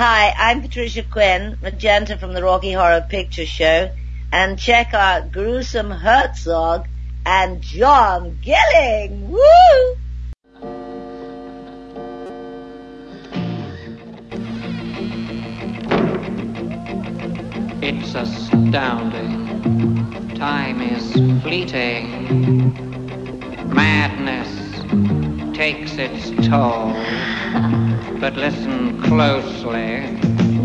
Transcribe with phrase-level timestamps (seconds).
[0.00, 3.90] Hi, I'm Patricia Quinn, Magenta from the Rocky Horror Picture Show,
[4.32, 6.86] and check out Gruesome Herzog
[7.26, 9.28] and John Gilling.
[9.28, 9.40] Woo!
[17.82, 19.48] It's astounding.
[20.36, 21.12] Time is
[21.42, 22.72] fleeting.
[23.74, 26.94] Madness takes its toll.
[28.20, 30.10] But listen closely.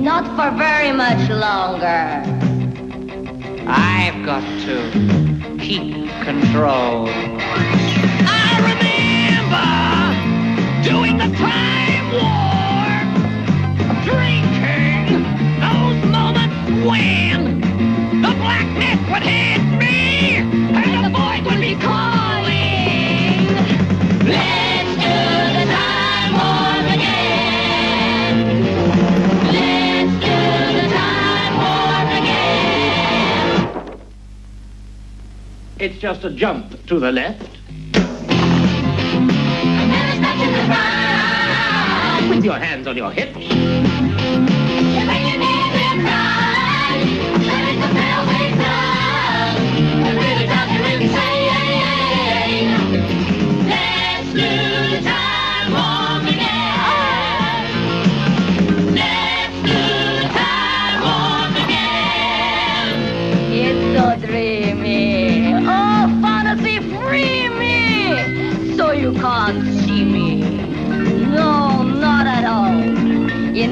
[0.01, 2.23] Not for very much longer.
[3.68, 7.07] I've got to keep control.
[8.25, 9.69] I remember
[10.83, 13.07] doing the time warp,
[14.04, 15.23] drinking
[15.61, 17.61] those moments when
[18.23, 22.43] the blackness would hit me and the void would be calling.
[35.84, 37.42] It's just a jump to the left
[37.92, 38.08] Never
[40.16, 42.30] stuck in the ground.
[42.30, 43.83] with your hands on your hips.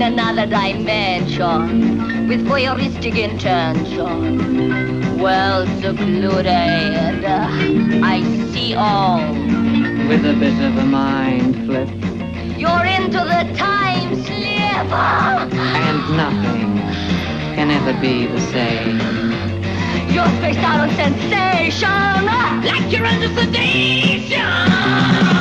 [0.02, 2.28] In another dimension.
[2.28, 5.20] With voyeuristic intention.
[5.20, 6.48] Well secluded.
[7.24, 9.20] I see all.
[10.08, 11.88] With a bit of a mind flip.
[12.58, 14.92] You're into the time slip.
[14.92, 16.80] And nothing
[17.54, 19.00] can ever be the same.
[20.12, 22.26] You're spaced out on sensation.
[22.66, 25.41] Like you're under sedation.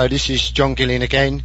[0.00, 1.42] Hello, this is John Gillian again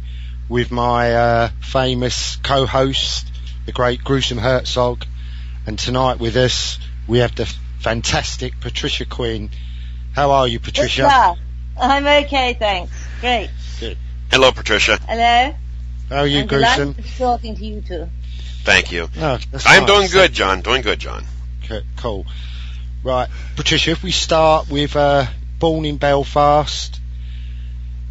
[0.48, 3.30] with my uh, famous co-host,
[3.66, 5.04] the great Gruesome Herzog,
[5.66, 7.44] and tonight with us we have the
[7.80, 9.50] fantastic Patricia Quinn.
[10.14, 11.02] How are you, Patricia?
[11.02, 11.34] Yeah,
[11.78, 12.94] I'm okay, thanks.
[13.20, 13.50] Great.
[14.30, 15.00] Hello, Patricia.
[15.06, 15.54] Hello?
[16.08, 16.92] How are you, I'm Gruesome?
[16.92, 18.08] delighted to talking to you too.
[18.64, 19.10] Thank you.
[19.16, 19.94] No, that's I'm nice.
[19.94, 20.62] doing good, John.
[20.62, 21.26] Doing good, John.
[21.62, 22.24] Okay, cool.
[23.04, 25.26] Right, Patricia, if we start with uh,
[25.58, 27.02] Born in Belfast.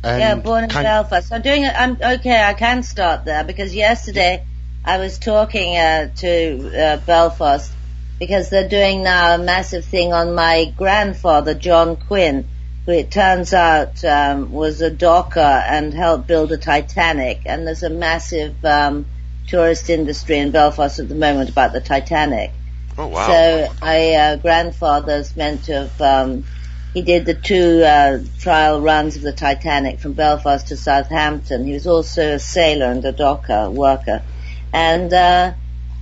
[0.06, 1.32] Yeah, born in Belfast.
[1.34, 1.64] I'm doing.
[1.64, 1.74] it.
[1.76, 2.44] I'm okay.
[2.44, 4.46] I can start there because yesterday
[4.84, 7.72] I was talking uh, to uh, Belfast
[8.20, 12.48] because they're doing now a massive thing on my grandfather, John Quinn,
[12.86, 17.42] who it turns out um, was a docker and helped build the Titanic.
[17.46, 19.06] And there's a massive um,
[19.48, 22.52] tourist industry in Belfast at the moment about the Titanic.
[22.98, 23.28] Oh wow.
[23.28, 26.46] So my uh, grandfather's meant to have, um,
[26.96, 31.66] he did the two uh, trial runs of the Titanic from Belfast to Southampton.
[31.66, 34.24] He was also a sailor and a docker worker.
[34.72, 35.54] And, uh,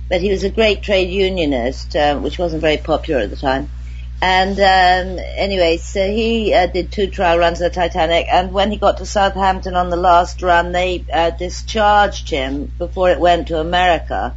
[0.08, 3.68] but he was a great trade unionist, uh, which wasn't very popular at the time.
[4.22, 8.70] And um, anyway, so he uh, did two trial runs of the Titanic, and when
[8.70, 13.48] he got to Southampton on the last run, they uh, discharged him before it went
[13.48, 14.36] to America.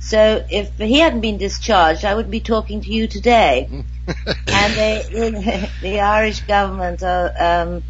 [0.00, 3.84] So if he hadn't been discharged, I would be talking to you today.
[4.26, 7.82] and they, the Irish government are um,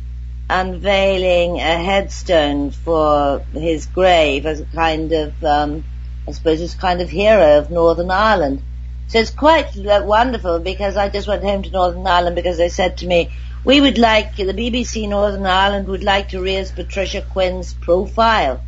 [0.51, 5.85] unveiling a headstone for his grave as a kind of, um,
[6.29, 8.63] I suppose, as a kind of hero of Northern Ireland.
[9.09, 12.69] So it's quite uh, wonderful because I just went home to Northern Ireland because they
[12.69, 13.31] said to me,
[13.65, 18.63] we would like, the BBC Northern Ireland would like to raise Patricia Quinn's profile.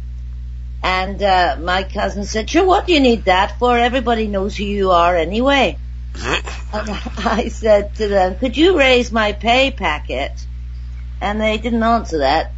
[0.82, 3.76] And uh, my cousin said, sure, what do you need that for?
[3.76, 5.78] Everybody knows who you are anyway.
[7.18, 10.32] I said to them, could you raise my pay packet?
[11.20, 12.52] And they didn't answer that.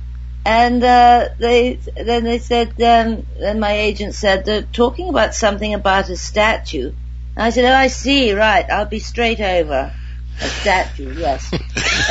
[0.45, 5.75] And uh, they then they said, um, then my agent said, they're talking about something
[5.75, 6.93] about a statue.
[7.35, 9.93] And I said, oh, I see, right, I'll be straight over.
[10.41, 11.53] A statue, yes.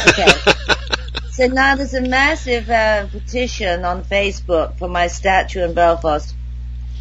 [0.10, 0.32] Okay.
[1.32, 6.34] So now there's a massive uh, petition on Facebook for my statue in Belfast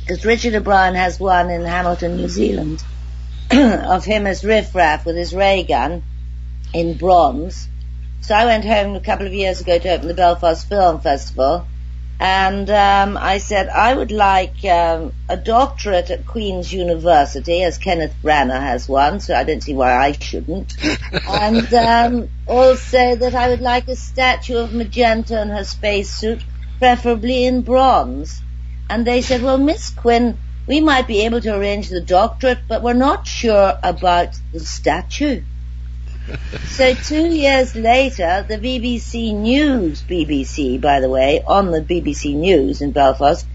[0.00, 2.84] because Richard O'Brien has one in Hamilton, New Zealand,
[3.50, 6.02] of him as Riff Raff with his ray gun
[6.72, 7.68] in bronze.
[8.20, 11.66] So I went home a couple of years ago to open the Belfast Film Festival,
[12.18, 18.14] and um, I said I would like um, a doctorate at Queen's University, as Kenneth
[18.22, 20.74] Branagh has one, so I don't see why I shouldn't.
[21.28, 26.42] and um, also that I would like a statue of Magenta in her spacesuit,
[26.78, 28.40] preferably in bronze.
[28.88, 32.82] And they said, well, Miss Quinn, we might be able to arrange the doctorate, but
[32.82, 35.42] we're not sure about the statue.
[36.70, 42.80] So two years later, the BBC News, BBC by the way, on the BBC News
[42.80, 43.46] in Belfast,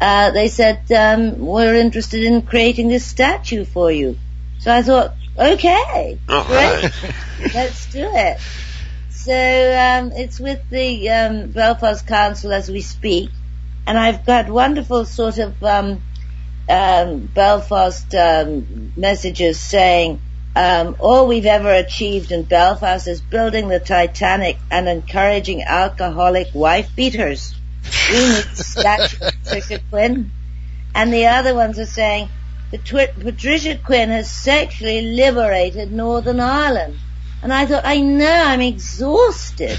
[0.00, 4.18] uh, they said, um, we're interested in creating this statue for you.
[4.58, 7.14] So I thought, okay, All great, right.
[7.54, 8.38] let's do it.
[9.10, 13.30] So um, it's with the um, Belfast Council as we speak,
[13.86, 15.62] and I've got wonderful sort of
[16.68, 20.20] um, Belfast um, messages saying
[20.54, 26.94] um, all we've ever achieved in Belfast is building the Titanic and encouraging alcoholic wife
[26.96, 27.54] beaters.
[28.10, 30.30] We need statue Patricia Quinn.
[30.94, 32.28] And the other ones are saying
[32.70, 36.96] Patricia Quinn has sexually liberated Northern Ireland.
[37.42, 39.70] And I thought, I know, I'm exhausted.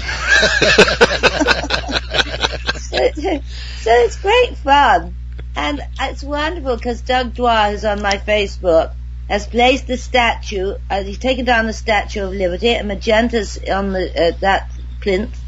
[3.10, 5.14] so it's great fun.
[5.56, 8.92] And it's wonderful because Doug Dwyer, who's on my Facebook,
[9.28, 13.92] has placed the statue, uh, he's taken down the Statue of Liberty, and Magenta's on
[13.92, 14.70] the, uh, that
[15.00, 15.38] plinth.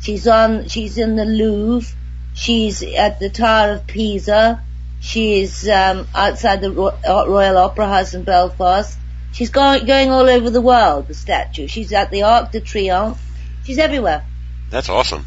[0.00, 1.94] She's on, she's in the Louvre.
[2.34, 4.62] She's at the Tower of Pisa.
[5.00, 8.98] She's, um, outside the Ro- uh, Royal Opera House in Belfast.
[9.32, 11.66] She's going, going all over the world, the statue.
[11.66, 13.18] She's at the Arc de Triomphe.
[13.64, 14.24] She's everywhere.
[14.70, 15.24] That's awesome.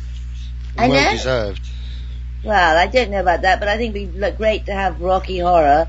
[0.77, 1.11] I well know.
[1.11, 1.61] deserved.
[2.45, 5.39] Well, I don't know about that, but I think it'd be great to have Rocky
[5.39, 5.87] Horror.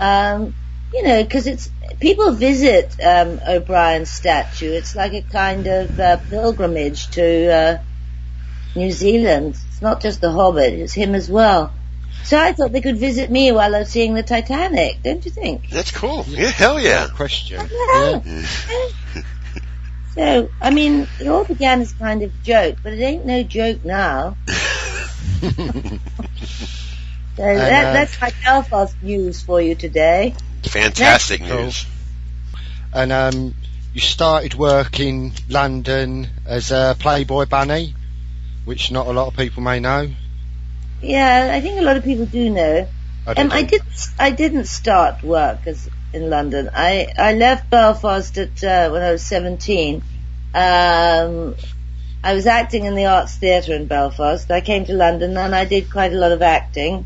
[0.00, 0.54] Um,
[0.92, 4.72] you know, because it's people visit um, O'Brien's statue.
[4.72, 7.78] It's like a kind of uh, pilgrimage to uh,
[8.74, 9.56] New Zealand.
[9.68, 11.72] It's not just the Hobbit; it's him as well.
[12.24, 15.02] So I thought they could visit me while they're seeing the Titanic.
[15.02, 15.70] Don't you think?
[15.70, 16.24] That's cool.
[16.28, 17.08] Yeah, hell yeah.
[17.08, 17.68] Question.
[17.70, 18.20] Yeah.
[18.24, 19.22] Yeah.
[20.14, 23.84] So, I mean, it all began as kind of joke, but it ain't no joke
[23.84, 24.36] now.
[27.36, 30.34] So that, uh, that's my Belfast news for you today.
[30.64, 31.64] Fantastic Cool.
[31.64, 31.86] news.
[32.92, 33.54] And um,
[33.94, 37.94] you started work in London as a Playboy bunny,
[38.66, 40.10] which not a lot of people may know.
[41.00, 42.86] Yeah, I think a lot of people do know.
[43.26, 44.08] I Um, I didn't.
[44.18, 46.68] I didn't start work as in London.
[46.74, 50.02] I I left Belfast at uh, when I was seventeen.
[50.54, 51.54] Um,
[52.24, 54.50] I was acting in the Arts Theatre in Belfast.
[54.50, 57.04] I came to London and I did quite a lot of acting,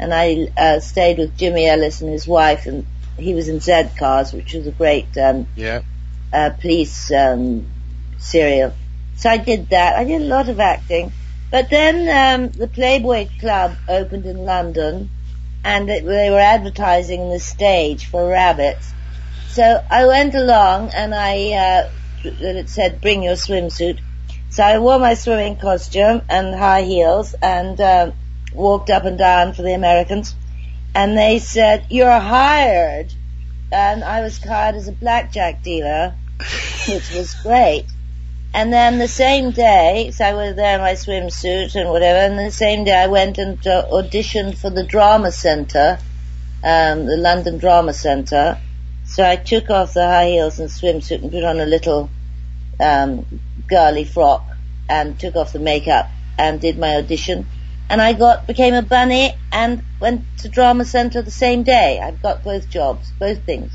[0.00, 2.84] and I uh, stayed with Jimmy Ellis and his wife, and
[3.16, 5.82] he was in Z Cars, which was a great um, Yeah.
[6.32, 7.66] uh, police um,
[8.18, 8.72] serial.
[9.16, 9.96] So I did that.
[9.96, 11.12] I did a lot of acting.
[11.50, 15.08] But then um, the Playboy Club opened in London,
[15.64, 18.92] and it, they were advertising the stage for rabbits.
[19.48, 21.90] so I went along and I, uh,
[22.24, 24.00] it said bring your swimsuit.
[24.56, 28.12] So I wore my swimming costume and high heels and, uh,
[28.54, 30.34] walked up and down for the Americans.
[30.94, 33.12] And they said, you're hired.
[33.70, 36.14] And I was hired as a blackjack dealer,
[36.88, 37.84] which was great.
[38.54, 42.38] And then the same day, so I was there in my swimsuit and whatever, and
[42.38, 45.98] the same day I went and uh, auditioned for the Drama Centre,
[46.64, 48.58] um, the London Drama Centre.
[49.04, 52.08] So I took off the high heels and swimsuit and put on a little
[52.80, 53.26] um,
[53.68, 54.46] girly frock
[54.88, 57.46] and took off the makeup and did my audition.
[57.88, 62.00] And I got became a bunny and went to Drama Centre the same day.
[62.02, 63.72] I've got both jobs, both things.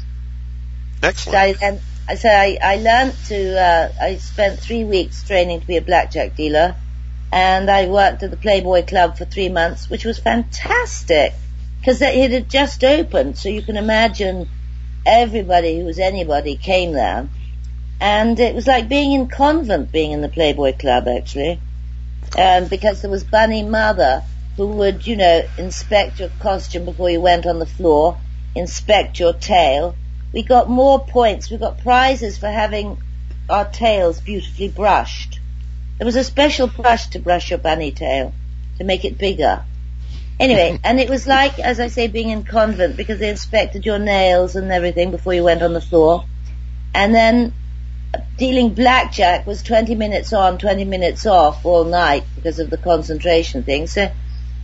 [1.01, 1.37] So Excellent.
[1.37, 5.67] I, and I so I, I learned to, uh, I spent three weeks training to
[5.67, 6.75] be a blackjack dealer
[7.31, 11.33] and I worked at the Playboy Club for three months, which was fantastic
[11.79, 13.37] because it had just opened.
[13.37, 14.49] So you can imagine
[15.05, 17.29] everybody who was anybody came there.
[18.01, 21.61] And it was like being in convent, being in the Playboy Club actually.
[22.35, 24.23] Um, because there was Bunny Mother
[24.57, 28.17] who would, you know, inspect your costume before you went on the floor,
[28.55, 29.95] inspect your tail.
[30.33, 31.51] We got more points.
[31.51, 32.97] We got prizes for having
[33.47, 35.39] our tails beautifully brushed.
[35.99, 38.33] There was a special brush to brush your bunny tail
[38.79, 39.63] to make it bigger.
[40.39, 43.99] Anyway, and it was like, as I say, being in convent because they inspected your
[43.99, 46.25] nails and everything before you went on the floor.
[46.95, 47.53] And then
[48.37, 53.63] dealing blackjack was 20 minutes on, 20 minutes off all night because of the concentration
[53.63, 53.87] thing.
[53.87, 54.11] So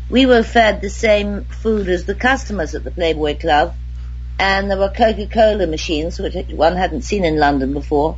[0.09, 3.75] we were fed the same food as the customers at the Playboy Club.
[4.39, 8.17] And there were Coca-Cola machines, which one hadn't seen in London before.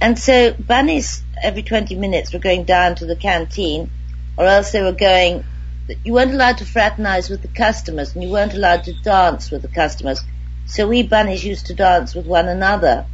[0.00, 3.90] And so bunnies every 20 minutes were going down to the canteen
[4.36, 5.44] or else they were going,
[6.04, 9.62] you weren't allowed to fraternize with the customers and you weren't allowed to dance with
[9.62, 10.20] the customers.
[10.66, 13.06] So we bunnies used to dance with one another.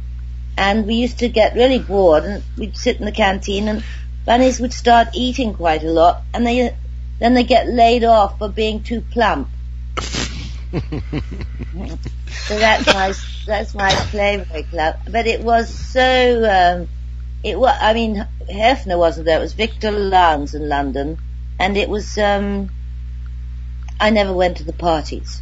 [0.57, 3.83] And we used to get really bored and we'd sit in the canteen and
[4.25, 6.75] bunnies would start eating quite a lot and they,
[7.19, 9.47] then they get laid off for being too plump.
[12.47, 13.13] So that's my
[13.45, 14.95] that's my Playboy Club.
[15.09, 16.89] But it was so um,
[17.43, 17.75] it was.
[17.79, 19.37] I mean, Hefner wasn't there.
[19.37, 21.17] It was Victor Lowndes in London,
[21.59, 22.17] and it was.
[22.17, 22.69] Um,
[23.99, 25.41] I never went to the parties.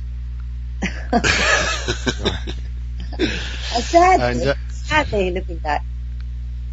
[3.81, 4.55] sadly, And, uh,
[4.89, 5.83] sadly looking back.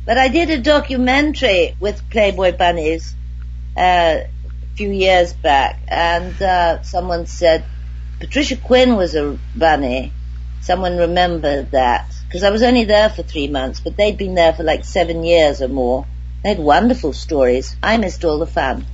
[0.04, 3.14] But I did a documentary with Playboy bunnies
[3.76, 4.28] uh, a
[4.76, 7.64] few years back, and uh, someone said
[8.20, 10.12] Patricia Quinn was a bunny.
[10.62, 14.52] Someone remembered that because I was only there for three months, but they'd been there
[14.52, 16.06] for like seven years or more.
[16.42, 17.76] They had wonderful stories.
[17.82, 18.86] I missed all the fun.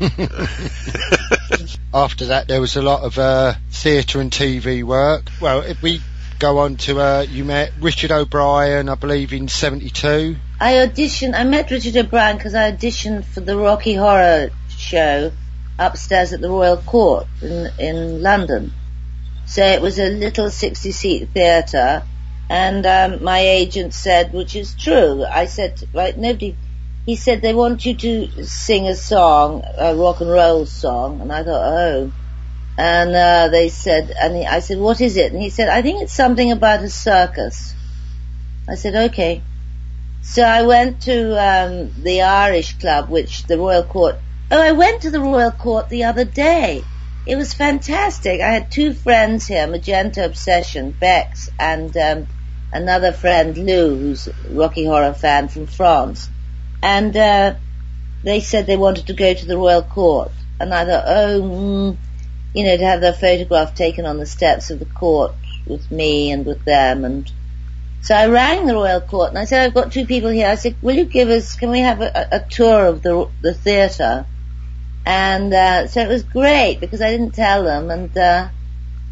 [1.94, 5.24] After that, there was a lot of uh, theatre and TV work.
[5.40, 6.00] Well, if we
[6.42, 10.36] go on to, uh, you met Richard O'Brien, I believe, in '72.
[10.60, 11.34] I auditioned.
[11.38, 15.30] I met Richard O'Brien because I auditioned for the Rocky Horror show
[15.78, 18.72] upstairs at the Royal Court in in London.
[19.46, 22.02] So it was a little 60 seat theatre,
[22.50, 25.24] and um, my agent said, which is true.
[25.24, 26.56] I said, right, nobody.
[27.06, 31.32] He said they want you to sing a song, a rock and roll song, and
[31.32, 32.12] I thought, oh.
[32.78, 35.32] And uh, they said, and he, I said, what is it?
[35.32, 37.74] And he said, I think it's something about a circus.
[38.68, 39.42] I said, okay.
[40.22, 44.16] So I went to um, the Irish Club, which the Royal Court.
[44.50, 46.84] Oh, I went to the Royal Court the other day.
[47.26, 48.40] It was fantastic.
[48.40, 52.26] I had two friends here, Magenta Obsession, Bex, and um,
[52.72, 56.28] another friend, Lou, who's a Rocky Horror fan from France.
[56.82, 57.54] And uh,
[58.24, 60.32] they said they wanted to go to the Royal Court.
[60.58, 61.96] And I thought, oh, mm,
[62.54, 65.32] you know, to have their photograph taken on the steps of the court
[65.66, 67.04] with me and with them.
[67.04, 67.30] And
[68.02, 70.48] so I rang the Royal Court and I said, I've got two people here.
[70.48, 73.54] I said, will you give us, can we have a, a tour of the, the
[73.54, 74.26] theatre?
[75.04, 77.90] And uh, so it was great because I didn't tell them.
[77.90, 78.48] And uh,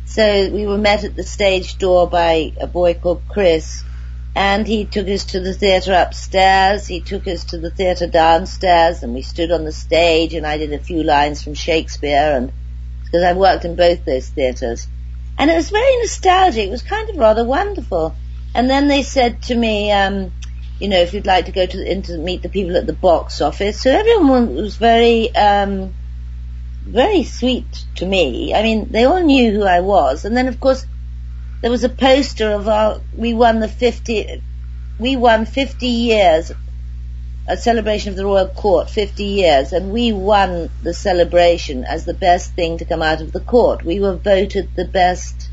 [0.07, 3.85] so we were met at the stage door by a boy called Chris.
[4.35, 6.87] And he took us to the theatre upstairs.
[6.87, 10.35] He took us to the theatre downstairs, and we stood on the stage.
[10.35, 12.53] And I did a few lines from Shakespeare, and
[13.11, 14.87] because I worked in both those theatres,
[15.39, 16.69] and it was very nostalgic.
[16.69, 18.15] It was kind of rather wonderful.
[18.55, 20.33] And then they said to me, um,
[20.79, 22.87] you know, if you'd like to go to the, in to meet the people at
[22.87, 23.81] the box office.
[23.81, 25.95] So everyone was very, um,
[26.83, 28.55] very sweet to me.
[28.55, 30.25] I mean, they all knew who I was.
[30.25, 30.87] And then, of course,
[31.61, 34.43] there was a poster of our, we won the 50,
[34.99, 36.53] we won 50 years,
[37.47, 42.15] a celebration of the Royal Court, 50 years, and we won the celebration as the
[42.15, 43.85] best thing to come out of the court.
[43.85, 45.49] We were voted the best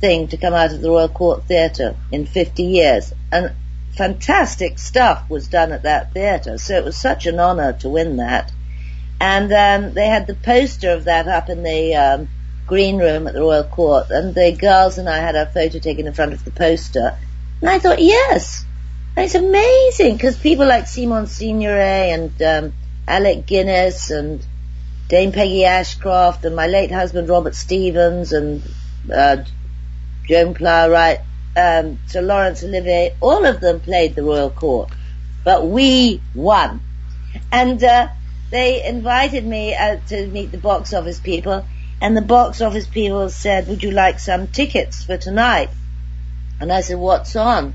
[0.00, 3.12] thing to come out of the Royal Court Theatre in 50 years.
[3.32, 3.52] And
[3.96, 6.58] fantastic stuff was done at that theatre.
[6.58, 8.52] So it was such an honour to win that.
[9.20, 12.28] And um, they had the poster of that up in the um,
[12.66, 14.10] green room at the Royal Court.
[14.10, 17.16] And the girls and I had our photo taken in front of the poster.
[17.60, 18.64] And I thought, yes,
[19.16, 22.72] it's amazing because people like Simone Signoret and um,
[23.06, 24.44] Alec Guinness and
[25.08, 28.62] Dame Peggy Ashcroft and my late husband Robert Stevens and
[29.12, 29.36] uh,
[30.26, 31.20] Joan Plowright,
[31.56, 34.90] um, Sir Laurence Olivier, all of them played the Royal Court,
[35.44, 36.80] but we won.
[37.52, 38.08] And uh,
[38.50, 41.64] they invited me uh, to meet the box office people,
[42.00, 45.70] and the box office people said, "Would you like some tickets for tonight?"
[46.60, 47.74] And I said, "What's on?"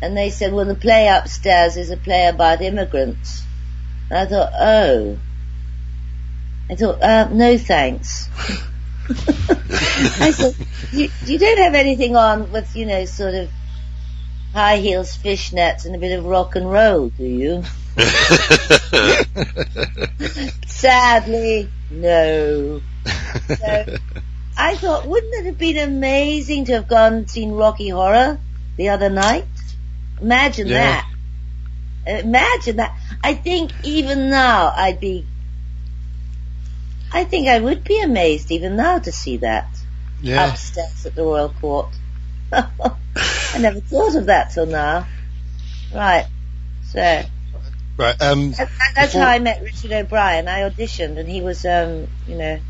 [0.00, 3.42] And they said, "Well, the play upstairs is a play about immigrants."
[4.10, 5.18] And I thought, "Oh."
[6.70, 8.28] I thought, uh, no thanks.
[10.20, 10.54] I said,
[10.92, 13.48] you, you don't have anything on with, you know, sort of
[14.52, 17.62] high heels, fishnets, and a bit of rock and roll, do you?
[20.66, 22.82] Sadly, no.
[23.56, 23.96] So,
[24.58, 28.38] I thought, wouldn't it have been amazing to have gone and seen Rocky Horror
[28.76, 29.46] the other night?
[30.20, 31.02] Imagine Yeah.
[32.06, 32.24] that.
[32.24, 32.96] Imagine that.
[33.22, 35.26] I think even now I'd be,
[37.12, 39.66] I think I would be amazed even now to see that
[40.22, 40.50] Yeah.
[40.50, 41.88] upstairs at the Royal Court.
[42.52, 45.06] I never thought of that till now.
[45.94, 46.26] Right.
[46.92, 47.22] So
[47.96, 48.22] Right.
[48.22, 50.46] Um, that, that's Before- how I met Richard O'Brien.
[50.48, 52.60] I auditioned, and he was, um, you know,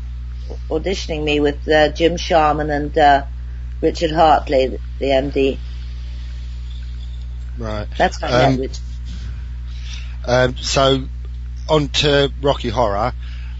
[0.71, 3.25] auditioning me with uh, Jim Sharman and uh,
[3.79, 5.57] Richard Hartley, the, the MD.
[7.59, 7.87] Right.
[7.97, 8.79] That's I Um, Richard.
[10.25, 11.03] Um, so,
[11.69, 13.13] on to Rocky Horror.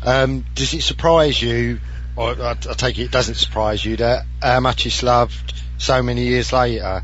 [0.04, 1.80] Um, does it surprise you,
[2.16, 6.02] or I, I take it it doesn't surprise you, that how much it's loved so
[6.04, 7.04] many years later?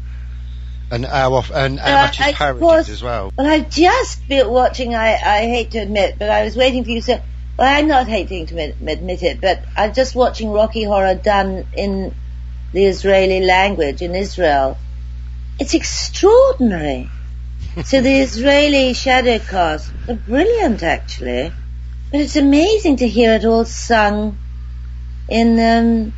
[0.91, 3.33] And how, off, and how Uh, much it's parodied as well?
[3.37, 4.93] Well, I've just been watching.
[4.93, 7.21] I, I hate to admit, but I was waiting for you to say.
[7.57, 12.13] Well, I'm not hating to admit it, but I'm just watching Rocky Horror done in
[12.73, 14.77] the Israeli language in Israel.
[15.59, 17.09] It's extraordinary.
[17.83, 21.51] so the Israeli shadow cast are brilliant, actually,
[22.11, 24.37] but it's amazing to hear it all sung
[25.29, 26.13] in um,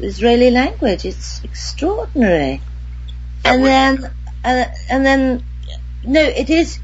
[0.00, 1.04] Israeli language.
[1.04, 2.60] It's extraordinary.
[3.42, 4.10] That And would- then,
[4.44, 5.44] uh, and then,
[6.04, 6.78] no, it is,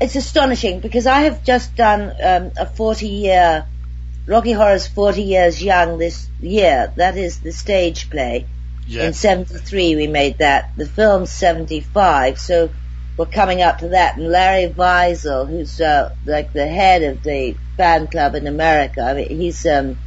[0.00, 3.64] it's astonishing because I have just done um, a 40 year,
[4.26, 6.92] Rocky Horror's 40 years young this year.
[6.96, 8.46] That is the stage play.
[9.00, 10.72] In 73 we made that.
[10.76, 12.70] The film's 75, so
[13.16, 14.16] we're coming up to that.
[14.16, 19.14] And Larry Viezel, who's uh, like the head of the fan club in America, I
[19.14, 19.98] mean, he's um,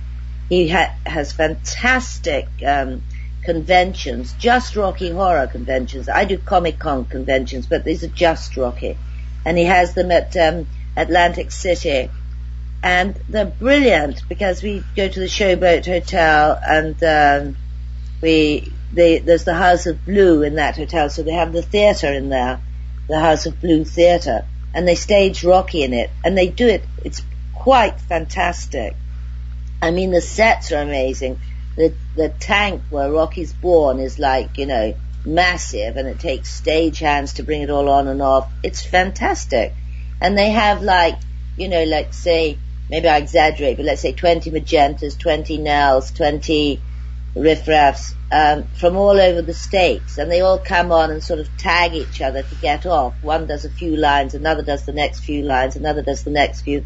[0.50, 3.04] he ha- has fantastic um,
[3.44, 6.10] conventions, just Rocky Horror conventions.
[6.10, 8.98] I do Comic Con conventions, but these are just Rocky,
[9.46, 12.10] and he has them at um, Atlantic City,
[12.84, 17.04] and they're brilliant because we go to the Showboat Hotel and.
[17.04, 17.58] Um,
[18.26, 22.12] we they, there's the House of Blue in that hotel, so they have the theatre
[22.12, 22.60] in there,
[23.08, 26.84] the House of Blue Theatre, and they stage Rocky in it, and they do it.
[27.04, 27.22] It's
[27.54, 28.96] quite fantastic.
[29.82, 31.40] I mean, the sets are amazing.
[31.76, 37.00] The the tank where Rocky's born is like you know massive, and it takes stage
[37.00, 38.50] hands to bring it all on and off.
[38.64, 39.74] It's fantastic,
[40.20, 41.20] and they have like
[41.58, 42.58] you know like say
[42.90, 46.80] maybe I exaggerate, but let's say 20 magentas, 20 Nells, 20
[47.36, 51.58] riffraffs um, from all over the states, and they all come on and sort of
[51.58, 53.14] tag each other to get off.
[53.22, 56.62] One does a few lines, another does the next few lines, another does the next
[56.62, 56.86] few.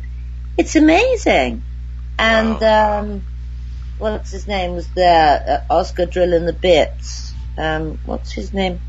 [0.58, 1.64] It's amazing.
[2.18, 3.24] And um,
[3.98, 5.66] what's his name was there?
[5.70, 7.34] Uh, Oscar drilling the bits.
[7.58, 8.82] Um, what's his name?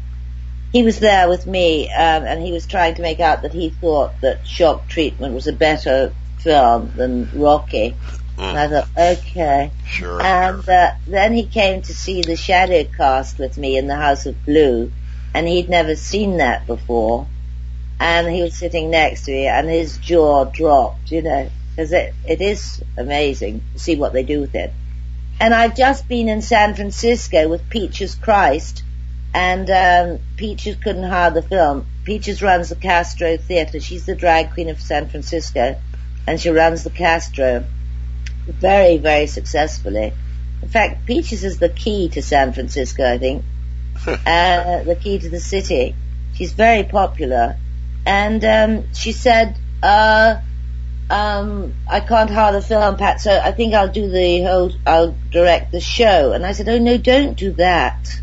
[0.72, 3.70] He was there with me, um, and he was trying to make out that he
[3.70, 7.96] thought that Shock Treatment was a better film than Rocky.
[8.40, 9.70] And I thought, okay.
[9.86, 10.22] Sure.
[10.22, 14.24] And uh, then he came to see the shadow cast with me in the House
[14.24, 14.90] of Blue,
[15.34, 17.26] and he'd never seen that before.
[17.98, 22.14] And he was sitting next to me, and his jaw dropped, you know, because it,
[22.26, 24.72] it is amazing to see what they do with it.
[25.38, 28.82] And I've just been in San Francisco with Peaches Christ,
[29.34, 31.86] and um, Peaches couldn't hire the film.
[32.04, 33.80] Peaches runs the Castro Theater.
[33.80, 35.76] She's the drag queen of San Francisco,
[36.26, 37.66] and she runs the Castro
[38.46, 40.12] very, very successfully.
[40.62, 43.44] In fact, Peaches is the key to San Francisco, I think.
[44.06, 45.94] uh, the key to the city.
[46.34, 47.56] She's very popular.
[48.06, 50.40] And um, she said, uh,
[51.10, 55.16] um, I can't hire the film, Pat, so I think I'll do the whole, I'll
[55.30, 56.32] direct the show.
[56.32, 58.20] And I said, oh no, don't do that.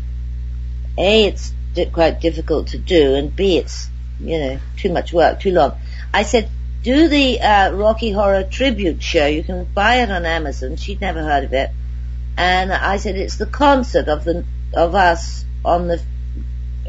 [0.96, 1.52] A, it's
[1.92, 5.78] quite difficult to do, and B, it's, you know, too much work, too long.
[6.12, 6.50] I said,
[6.82, 9.26] do the uh, Rocky Horror tribute show.
[9.26, 10.76] You can buy it on Amazon.
[10.76, 11.70] She'd never heard of it.
[12.36, 16.00] And I said, it's the concert of the, of us on the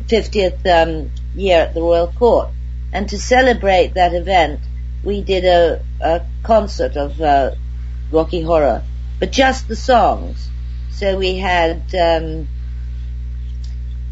[0.01, 2.49] 50th um, year at the Royal Court.
[2.93, 4.59] And to celebrate that event,
[5.03, 7.51] we did a, a concert of uh,
[8.11, 8.83] Rocky Horror,
[9.19, 10.49] but just the songs.
[10.91, 12.47] So we had um,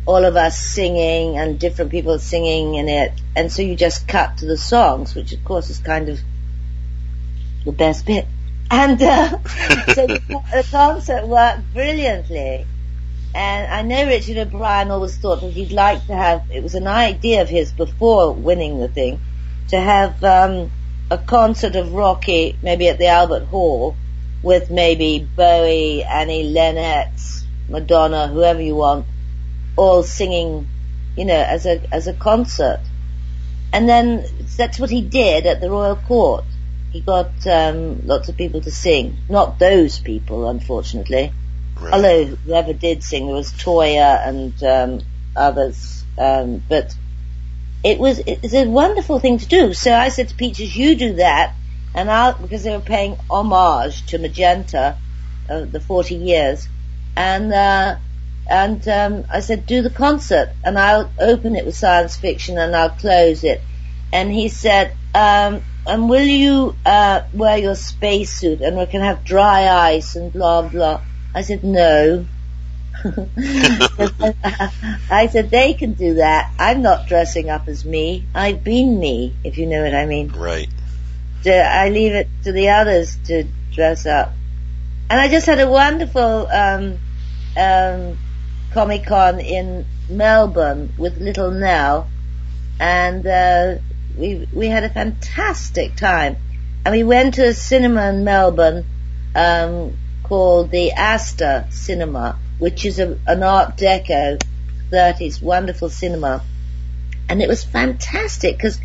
[0.07, 4.37] all of us singing and different people singing in it, and so you just cut
[4.37, 6.17] to the songs, which of course is kind of
[7.65, 8.25] the best bit.
[8.71, 9.43] And uh,
[9.93, 12.65] so the, concert worked brilliantly.
[13.35, 16.87] And I know Richard O'Brien always thought that he'd like to have, it was an
[16.87, 19.19] idea of his before winning the thing,
[19.69, 20.71] to have um,
[21.11, 23.95] a concert of Rocky, maybe at the Albert Hall,
[24.41, 29.05] with maybe Bowie, Annie Lennox, Madonna, whoever you want,
[29.77, 30.67] all singing,
[31.15, 32.81] you know, as a as a concert.
[33.71, 34.25] And then
[34.57, 36.45] that's what he did at the Royal Court.
[36.91, 39.17] He got um, lots of people to sing.
[39.29, 41.31] Not those people, unfortunately.
[41.79, 41.93] Right.
[41.93, 45.01] Although whoever did sing, there was Toyah and um,
[45.35, 46.03] others.
[46.17, 46.95] Um, but
[47.83, 49.73] it was it's a wonderful thing to do.
[49.73, 51.53] So I said to Peaches, "You do that,"
[51.93, 54.97] and I'll because they were paying homage to Magenta,
[55.49, 56.67] uh, the 40 years,
[57.15, 57.97] and uh,
[58.49, 62.75] and um, I said, "Do the concert, and I'll open it with science fiction, and
[62.75, 63.61] I'll close it."
[64.13, 69.23] And he said, um, "And will you uh, wear your spacesuit, and we can have
[69.23, 71.01] dry ice and blah blah."
[71.35, 72.25] I said, "No."
[75.09, 76.51] I said they can do that.
[76.57, 78.25] I'm not dressing up as me.
[78.33, 80.29] I've been me, if you know what I mean.
[80.29, 80.69] Right.
[81.43, 84.33] So I leave it to the others to dress up.
[85.09, 86.97] And I just had a wonderful um,
[87.55, 88.17] um,
[88.77, 92.07] Comic Con in Melbourne with Little Nell,
[92.79, 93.77] and uh,
[94.15, 96.35] we we had a fantastic time.
[96.85, 98.85] And we went to a cinema in Melbourne
[99.33, 104.39] um, called the Astor Cinema, which is a, an Art Deco
[104.91, 106.43] 30s wonderful cinema.
[107.29, 108.79] And it was fantastic because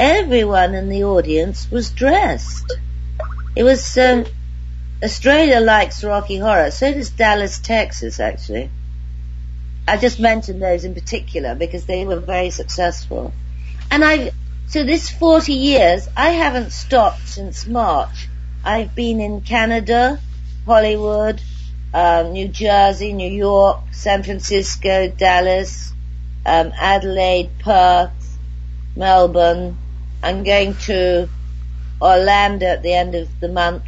[0.00, 2.72] everyone in the audience was dressed.
[3.54, 4.24] It was, um,
[5.00, 6.72] Australia likes Rocky Horror.
[6.72, 8.72] So does Dallas, Texas, actually.
[9.88, 13.32] I just mentioned those in particular because they were very successful.
[13.90, 14.32] And I,
[14.66, 18.28] so this 40 years, I haven't stopped since March.
[18.64, 20.20] I've been in Canada,
[20.66, 21.40] Hollywood,
[21.94, 25.92] um, New Jersey, New York, San Francisco, Dallas,
[26.44, 28.38] um, Adelaide, Perth,
[28.94, 29.78] Melbourne.
[30.22, 31.28] I'm going to
[32.00, 33.84] Orlando at the end of the month.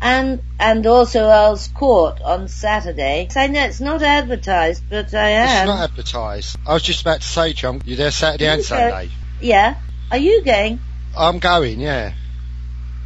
[0.00, 3.28] And, and also Earl's Court on Saturday.
[3.34, 5.48] I know it's not advertised, but I am.
[5.58, 6.56] It's not advertised.
[6.66, 8.62] I was just about to say, John, you're there Saturday and Okay.
[8.68, 9.10] Sunday.
[9.40, 9.76] yeah.
[10.10, 10.78] Are you going?
[11.16, 12.12] I'm going, yeah.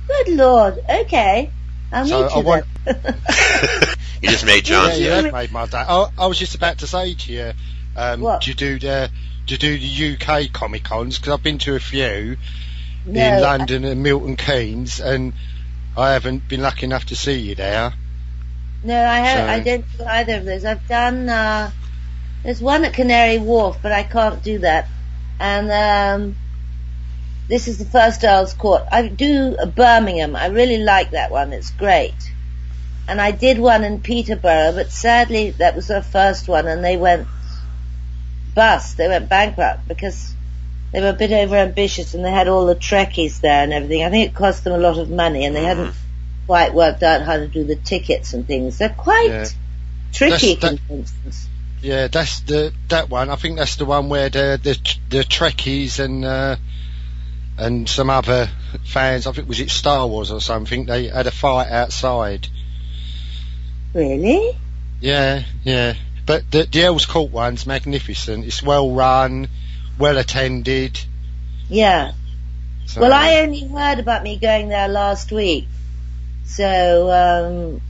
[0.06, 0.78] Good lord.
[0.88, 1.50] Okay.
[1.90, 3.16] I'll So meet I you want- then.
[4.22, 5.22] You just made Yeah, John's you day.
[5.22, 5.78] have made my day.
[5.78, 7.52] I, I was just about to say to you,
[7.96, 9.10] um, do you do the
[9.46, 11.18] do you do the UK Comic Cons?
[11.18, 12.36] Because I've been to a few
[13.04, 15.32] No, in London and Milton Keynes, and
[15.96, 17.92] I haven't been lucky enough to see you there.
[18.84, 19.38] No, I have.
[19.38, 20.64] So- I don't do either of those.
[20.64, 21.28] I've done.
[21.28, 21.70] Uh,
[22.42, 24.88] there's one at Canary Wharf, but I can't do that.
[25.38, 26.36] And um,
[27.48, 28.82] this is the first Earl's Court.
[28.90, 30.34] I do Birmingham.
[30.34, 31.52] I really like that one.
[31.52, 32.14] It's great.
[33.06, 36.96] And I did one in Peterborough, but sadly that was their first one, and they
[36.96, 37.26] went
[38.54, 38.96] bust.
[38.96, 40.34] They went bankrupt because
[40.92, 44.04] they were a bit over ambitious, and they had all the Trekkies there and everything.
[44.04, 45.94] I think it cost them a lot of money, and they hadn't
[46.46, 48.78] quite worked out how to do the tickets and things.
[48.78, 49.46] They're quite Yeah.
[50.12, 51.34] tricky That's- that-.
[51.80, 53.28] Yeah, that's the that one.
[53.28, 54.78] I think that's the one where the the
[55.08, 56.54] the Trekkies and uh,
[57.58, 58.48] and some other
[58.84, 59.26] fans.
[59.26, 60.84] I think was it Star Wars or something.
[60.86, 62.46] They had a fight outside.
[63.94, 64.56] Really?
[65.00, 65.94] Yeah, yeah.
[66.24, 68.44] But the the Earls Court one's magnificent.
[68.44, 69.48] It's well run,
[69.98, 70.98] well attended.
[71.68, 72.12] Yeah.
[72.86, 75.66] So, Well, I only heard about me going there last week.
[76.44, 77.80] So, um,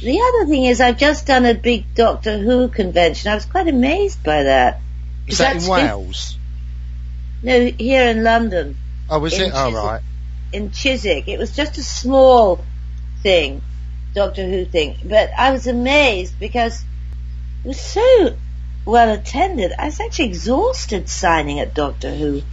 [0.00, 3.30] the other thing is I've just done a big Doctor Who convention.
[3.30, 4.80] I was quite amazed by that.
[5.26, 6.36] is that in Wales?
[7.42, 8.76] No, here in London,
[9.08, 9.52] Oh, was it?
[9.54, 10.02] Oh, right.
[10.52, 11.28] in Chiswick.
[11.28, 12.64] It was just a small
[13.22, 13.62] thing,
[14.14, 14.96] Doctor Who thing.
[15.04, 16.82] But I was amazed because
[17.64, 18.36] it was so
[18.84, 19.72] well attended.
[19.78, 22.42] I was actually exhausted signing at Doctor Who.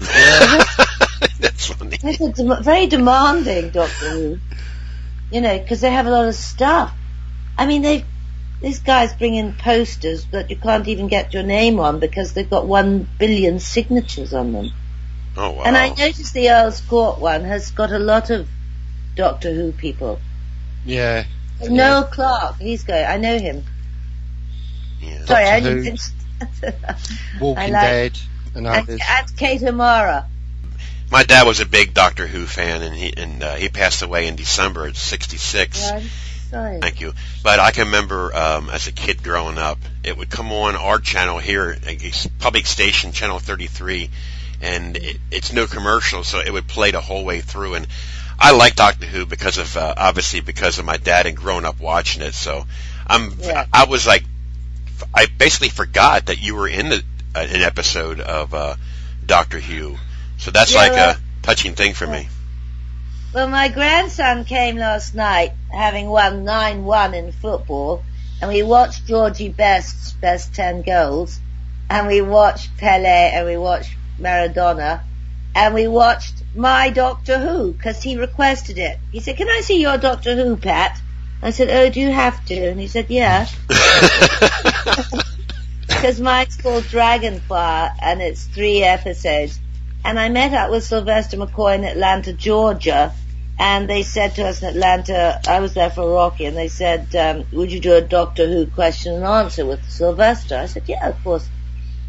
[1.40, 1.98] That's funny.
[2.04, 4.40] It's a dem- very demanding Doctor Who.
[5.32, 6.94] You know, because they have a lot of stuff.
[7.58, 8.06] I mean, they
[8.62, 12.50] these guys bring in posters that you can't even get your name on because they've
[12.50, 14.72] got one billion signatures on them.
[15.36, 15.64] Oh wow.
[15.64, 18.48] And I noticed the Earl's Court one has got a lot of
[19.16, 20.20] Doctor Who people.
[20.86, 21.26] Yeah.
[21.62, 23.06] Noel Clarke, he's going.
[23.06, 23.64] I know him.
[25.00, 25.26] Yeah.
[25.26, 26.14] Sorry, I Doctor didn't.
[27.42, 28.20] Walking like- Dead
[28.56, 29.02] and and, others.
[29.10, 30.28] and Kate O'Mara.
[31.12, 34.28] My dad was a big Doctor Who fan, and he and uh, he passed away
[34.28, 35.82] in December at 66.
[35.82, 36.04] Yeah, I'm
[36.50, 36.80] sorry.
[36.80, 37.14] Thank you.
[37.44, 41.00] But I can remember um, as a kid growing up, it would come on our
[41.00, 44.10] channel here, a public station, channel 33,
[44.62, 47.74] and it, it's no commercial, so it would play the whole way through.
[47.74, 47.88] And
[48.40, 51.82] I like Doctor Who because of uh, obviously because of my dad and growing up
[51.82, 52.34] watching it.
[52.36, 52.66] So
[53.06, 53.66] I'm Yeah.
[53.74, 54.24] I was like
[55.14, 57.04] I basically forgot that you were in the,
[57.36, 58.76] uh, an episode of uh,
[59.26, 59.96] Doctor Who.
[60.38, 62.28] So that's Yeah, like well- a touching thing for me.
[63.34, 68.04] Well, my grandson came last night, having won 9-1 in football,
[68.42, 71.40] and we watched Georgie Best's best 10 goals,
[71.90, 75.00] and we watched Pele, and we watched Maradona,
[75.56, 79.00] and we watched my Doctor Who, because he requested it.
[79.14, 81.00] He said, can I see your Doctor Who, Pat?
[81.42, 82.56] I said, oh, do you have to?
[82.56, 83.48] And he said, yeah.
[85.88, 89.60] because mine's called Dragonfire and it's three episodes.
[90.04, 93.14] And I met up with Sylvester McCoy in Atlanta, Georgia,
[93.60, 97.16] and they said to us in Atlanta, I was there for Rocky, and they said,
[97.16, 100.58] um, would you do a Doctor Who question and answer with Sylvester?
[100.58, 101.48] I said, yeah, of course.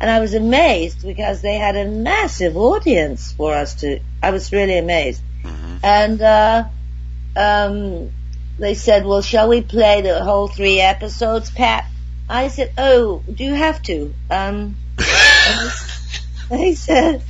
[0.00, 4.50] And I was amazed because they had a massive audience for us to, I was
[4.50, 5.22] really amazed.
[5.82, 6.64] And, uh,
[7.36, 8.10] um,
[8.58, 11.84] they said, well, shall we play the whole three episodes, Pat?
[12.32, 14.14] I said, oh, do you have to?
[14.30, 15.70] Um, and
[16.50, 17.22] they, they said,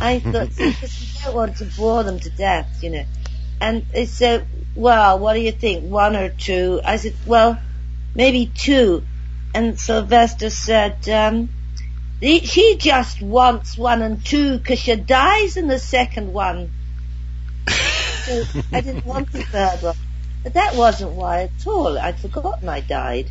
[0.00, 3.04] I thought, because you don't want to bore them to death, you know.
[3.60, 6.80] And they said, well, what do you think, one or two?
[6.84, 7.56] I said, well,
[8.16, 9.04] maybe two.
[9.54, 11.48] And Sylvester said, um,
[12.20, 16.70] "The- she just wants one and two because she dies in the second one.
[18.24, 19.96] So I didn't want the third one.
[20.42, 21.96] But that wasn't why at all.
[21.98, 23.30] I'd forgotten I died.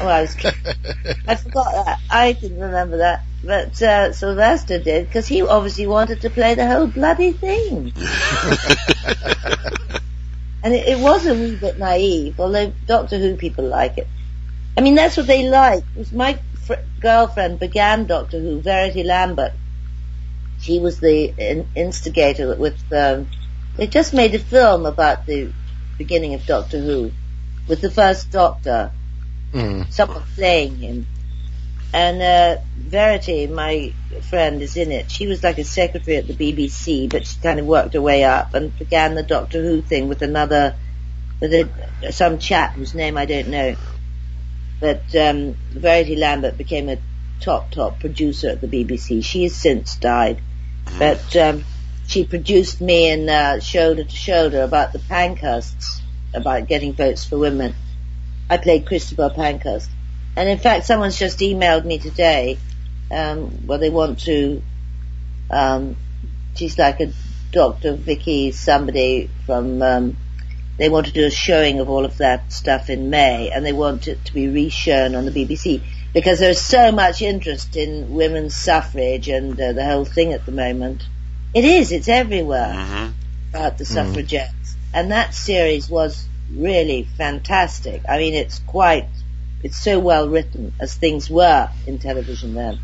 [0.00, 0.60] Oh, I was kidding.
[1.28, 2.00] I forgot that.
[2.10, 3.22] I didn't remember that.
[3.44, 7.92] But uh, Sylvester did, because he obviously wanted to play the whole bloody thing.
[10.64, 14.08] And it, it was a wee bit naive, although Doctor Who people like it.
[14.78, 15.84] I mean, that's what they like.
[15.94, 19.52] It was my fr- girlfriend began Doctor Who, Verity Lambert.
[20.60, 23.28] She was the in- instigator with, um,
[23.76, 25.52] they just made a film about the
[25.98, 27.12] beginning of Doctor Who
[27.68, 28.90] with the first Doctor
[29.54, 29.92] Mm.
[29.92, 31.06] someone playing him.
[31.92, 33.92] And uh, Verity, my
[34.28, 35.12] friend, is in it.
[35.12, 38.24] She was like a secretary at the BBC, but she kind of worked her way
[38.24, 40.74] up and began the Doctor Who thing with another,
[41.40, 43.76] with a, some chap whose name I don't know.
[44.80, 46.98] But um, Verity Lambert became a
[47.38, 49.24] top, top producer at the BBC.
[49.24, 50.40] She has since died.
[50.98, 51.64] But um,
[52.08, 56.00] she produced me in uh, Shoulder to Shoulder about the Pankhursts,
[56.34, 57.76] about getting votes for women.
[58.48, 59.88] I played Christabel Pankhurst.
[60.36, 62.58] And in fact, someone's just emailed me today,
[63.10, 64.62] um, well, they want to,
[65.50, 65.96] um,
[66.54, 67.12] she's like a
[67.52, 67.94] Dr.
[67.94, 70.16] Vicky, somebody from, um,
[70.76, 73.72] they want to do a showing of all of that stuff in May, and they
[73.72, 78.56] want it to be re-shown on the BBC because there's so much interest in women's
[78.56, 81.04] suffrage and uh, the whole thing at the moment.
[81.54, 83.10] It is, it's everywhere hmm
[83.54, 84.74] about the suffragettes.
[84.92, 88.02] And that series was really fantastic.
[88.08, 89.08] I mean, it's quite,
[89.62, 92.78] it's so well written as things were in television then.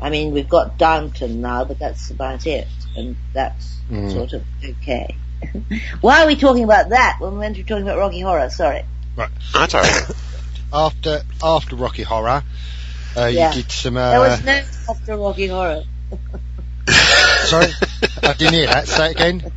[0.00, 2.68] I mean, we've got Downton now, but that's about it.
[2.96, 4.12] And that's Mm.
[4.12, 5.14] sort of okay.
[6.00, 8.50] Why are we talking about that when we're meant to be talking about Rocky Horror?
[8.50, 8.84] Sorry.
[9.14, 9.30] Right.
[9.54, 10.10] That's all right.
[10.72, 12.42] After after Rocky Horror,
[13.16, 13.50] uh, Yeah.
[13.54, 13.94] you did some.
[13.94, 14.60] there Uh, was no
[14.90, 15.84] after Rocky Horror.
[17.44, 17.68] sorry,
[18.22, 18.88] I didn't hear that.
[18.88, 19.52] Say it again.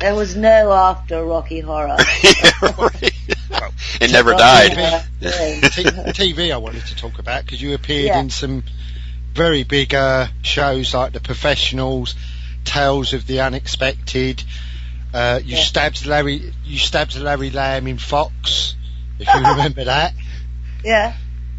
[0.00, 1.96] There was no after Rocky Horror.
[4.00, 4.72] it never Rocky died.
[4.72, 5.84] Horror Three.
[5.84, 5.90] T-
[6.34, 8.20] TV I wanted to talk about because you appeared Yeah.
[8.20, 8.62] in some
[9.34, 12.14] very big uh, shows like The Professionals,
[12.64, 14.42] Tales of the Unexpected.
[15.12, 15.62] Uh, you Yeah.
[15.62, 16.52] stabbed Larry.
[16.64, 18.74] You stabbed Larry Lamb in Fox,
[19.18, 20.14] if you remember that.
[20.84, 21.14] yeah.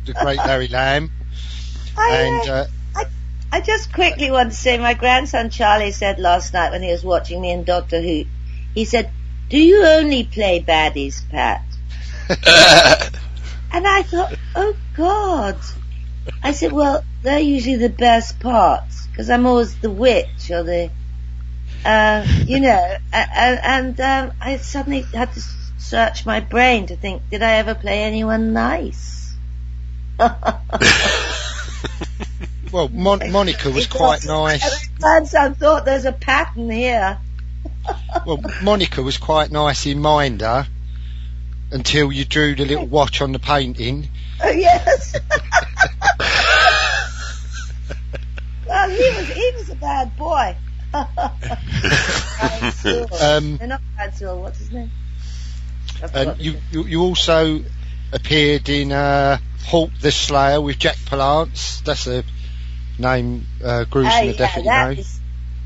[0.06, 1.12] The great Larry Lamb.
[1.96, 2.66] I, And uh, uh,
[3.52, 7.04] I just quickly want to say my grandson Charlie said last night when he was
[7.04, 8.26] watching me in Doctor Who,
[8.74, 9.12] he said,
[9.50, 11.64] do you only play baddies, Pat?
[13.74, 15.58] And I thought, oh God.
[16.44, 20.92] I said, well, they're usually the best parts, because I'm always the witch or the,
[21.86, 23.60] uh, you know, and,
[23.98, 25.42] and um, I suddenly had to
[25.78, 29.34] search my brain to think, did I ever play anyone nice?
[32.72, 34.88] Well, Mon- Monica was quite nice.
[35.00, 37.18] Grandson thought there's a pattern here.
[38.26, 40.68] Well, Monica was quite nice in Minder
[41.72, 44.10] until you drew the little watch on the painting.
[44.44, 45.16] Oh yes.
[48.68, 50.56] well, he was he was a bad boy.
[53.22, 54.42] Um, not Brad Sewell.
[54.42, 54.92] What's his name?
[56.14, 57.64] And you, you, you also
[58.12, 61.84] appeared in uh, Hawk the Slayer with Jack Palance.
[61.84, 62.24] That's a
[62.98, 64.96] name uh, Gruesome Oh, would yeah, definitely that know.
[64.98, 65.18] was-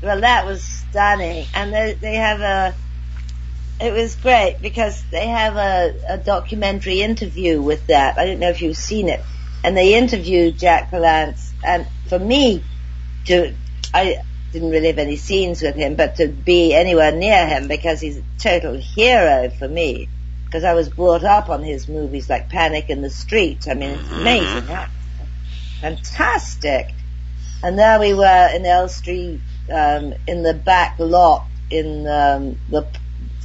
[0.02, 2.74] well, that was stunning, and they, they have a.
[3.80, 8.18] It was great because they have a, a documentary interview with that.
[8.18, 9.20] I don't know if you've seen it,
[9.64, 12.62] and they interviewed Jack Palance, and for me,
[13.26, 13.54] to
[13.94, 14.16] I
[14.52, 18.18] didn't really have any scenes with him, but to be anywhere near him because he's
[18.18, 20.08] a total hero for me.
[20.44, 23.66] Because I was brought up on his movies like Panic in the Street.
[23.68, 24.68] I mean, it's amazing.
[25.80, 26.94] Fantastic.
[27.66, 29.40] And there we were in Elstree,
[29.72, 32.86] um, in the back lot in um, the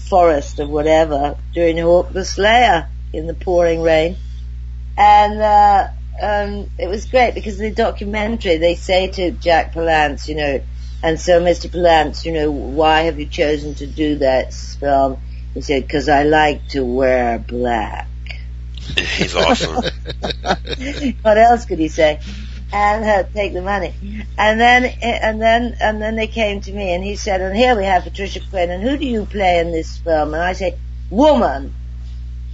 [0.09, 4.17] forest or whatever during Hawk the Slayer in the pouring rain.
[4.95, 5.87] And uh,
[6.21, 10.61] um, it was great because in the documentary they say to Jack Palance, you know,
[11.01, 11.67] and so Mr.
[11.67, 15.17] Palance, you know, why have you chosen to do that film?
[15.55, 18.07] He said, because I like to wear black.
[18.77, 19.77] He's awesome.
[21.23, 22.19] what else could he say?
[22.73, 23.93] And uh, take the money.
[24.37, 27.75] And then, and then, and then they came to me and he said, and here
[27.75, 30.33] we have Patricia Quinn and who do you play in this film?
[30.33, 30.79] And I said,
[31.09, 31.73] woman.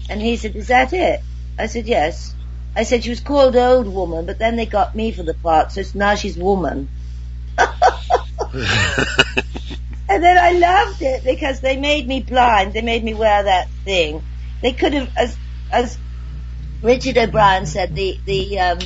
[0.09, 1.21] And he said, is that it?
[1.59, 2.33] I said, yes.
[2.75, 5.71] I said, she was called old woman, but then they got me for the part,
[5.71, 6.89] so now she's woman.
[10.09, 12.73] And then I loved it because they made me blind.
[12.73, 14.23] They made me wear that thing.
[14.61, 15.37] They could have, as
[15.71, 15.97] as
[16.81, 18.79] Richard O'Brien said, the the um,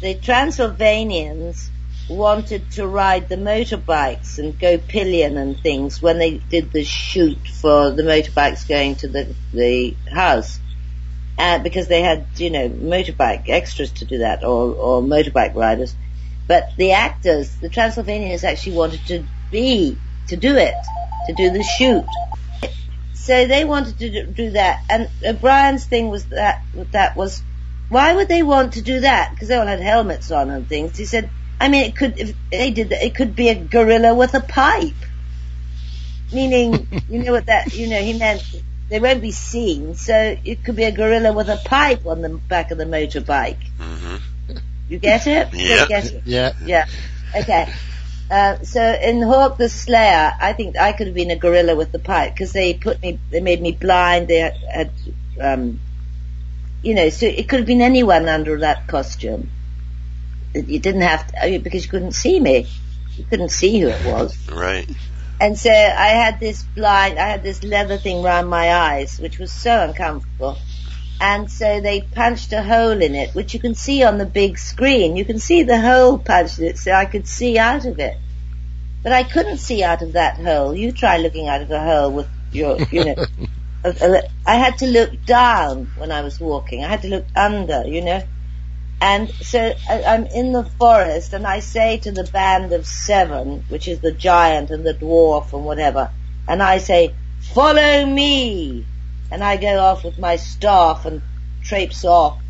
[0.00, 1.70] the Transylvanians
[2.08, 7.38] wanted to ride the motorbikes and go pillion and things when they did the shoot
[7.60, 10.58] for the motorbikes going to the the house.
[11.38, 15.94] Uh, because they had, you know, motorbike extras to do that, or, or motorbike riders.
[16.48, 20.74] But the actors, the Transylvanians actually wanted to be, to do it,
[21.28, 22.04] to do the shoot.
[23.14, 24.82] So they wanted to do- that.
[24.90, 27.40] And O'Brien's thing was that, that was,
[27.88, 29.30] why would they want to do that?
[29.32, 30.96] Because they all had helmets on and things.
[30.96, 34.14] He said, I mean, it could, if they did that, it could be a gorilla
[34.14, 34.94] with a pipe.
[36.32, 38.42] Meaning, you know what that, you know, he meant
[38.88, 42.30] they won't be seen, so it could be a gorilla with a pipe on the
[42.30, 43.62] back of the motorbike.
[43.78, 44.16] hmm
[44.88, 45.52] You get it?
[45.52, 45.86] Yeah.
[45.86, 46.22] Get it?
[46.24, 46.52] Yeah.
[46.64, 46.86] Yeah.
[47.34, 47.72] Okay.
[48.30, 51.92] Uh, so in Hawk the Slayer, I think I could have been a gorilla with
[51.92, 54.28] the pipe because they put me, they made me blind.
[54.28, 54.90] They had, had
[55.40, 55.80] um,
[56.82, 59.50] you know, so it could have been anyone under that costume.
[60.54, 62.66] You didn't have to, oh, because you couldn't see me.
[63.16, 64.36] You couldn't see who it was.
[64.48, 64.88] Right.
[65.40, 69.38] And so I had this blind, I had this leather thing round my eyes, which
[69.38, 70.56] was so uncomfortable.
[71.20, 74.58] And so they punched a hole in it, which you can see on the big
[74.58, 75.16] screen.
[75.16, 78.16] You can see the hole punched in it, so I could see out of it.
[79.02, 80.74] But I couldn't see out of that hole.
[80.74, 83.14] You try looking out of a hole with your, you know.
[83.84, 86.84] I had to look down when I was walking.
[86.84, 88.22] I had to look under, you know.
[89.00, 93.86] And so I'm in the forest and I say to the band of seven, which
[93.86, 96.10] is the giant and the dwarf and whatever,
[96.48, 97.14] and I say,
[97.54, 98.84] follow me!
[99.30, 101.22] And I go off with my staff and
[101.62, 102.40] traipse off.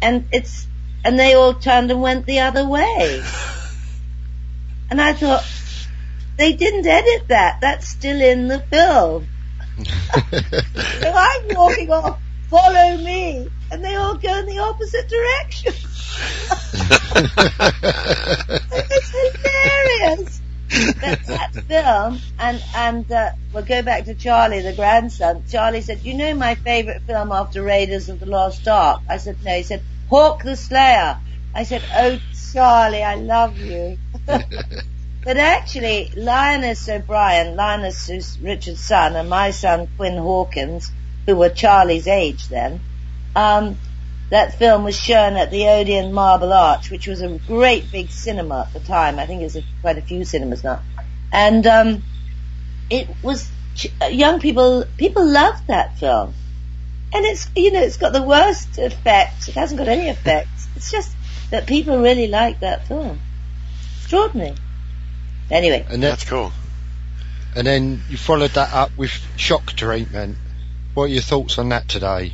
[0.00, 0.66] And it's,
[1.04, 3.22] and they all turned and went the other way.
[4.90, 5.44] And I thought,
[6.38, 7.60] they didn't edit that.
[7.60, 9.28] That's still in the film.
[11.00, 15.72] So I'm walking off, follow me, and they all go in the opposite direction.
[18.70, 20.40] it's hilarious.
[21.00, 25.44] But that film, and and uh, we'll go back to Charlie, the grandson.
[25.48, 29.42] Charlie said, "You know my favourite film after Raiders of the Lost Ark." I said,
[29.44, 31.18] "No." He said, "Hawk the Slayer."
[31.54, 32.18] I said, "Oh,
[32.52, 33.98] Charlie, I love you."
[35.28, 40.90] But actually, Linus O'Brien, Linus Richard's son, and my son Quinn Hawkins,
[41.26, 42.80] who were Charlie's age then,
[43.36, 43.76] um,
[44.30, 48.60] that film was shown at the Odeon Marble Arch, which was a great big cinema
[48.66, 49.18] at the time.
[49.18, 50.80] I think a, quite a few cinemas now.
[51.30, 52.02] And um,
[52.88, 53.50] it was
[54.00, 54.86] uh, young people.
[54.96, 56.32] People loved that film,
[57.12, 59.48] and it's you know it's got the worst effects.
[59.48, 60.68] It hasn't got any effects.
[60.74, 61.14] It's just
[61.50, 63.20] that people really like that film.
[64.00, 64.54] Extraordinary.
[65.50, 66.52] Anyway, and that, That's cool.
[67.56, 70.36] and then you followed that up with shock treatment.
[70.94, 72.32] What are your thoughts on that today?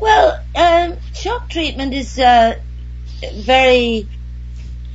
[0.00, 2.58] Well, um, shock treatment is uh,
[3.34, 4.08] very,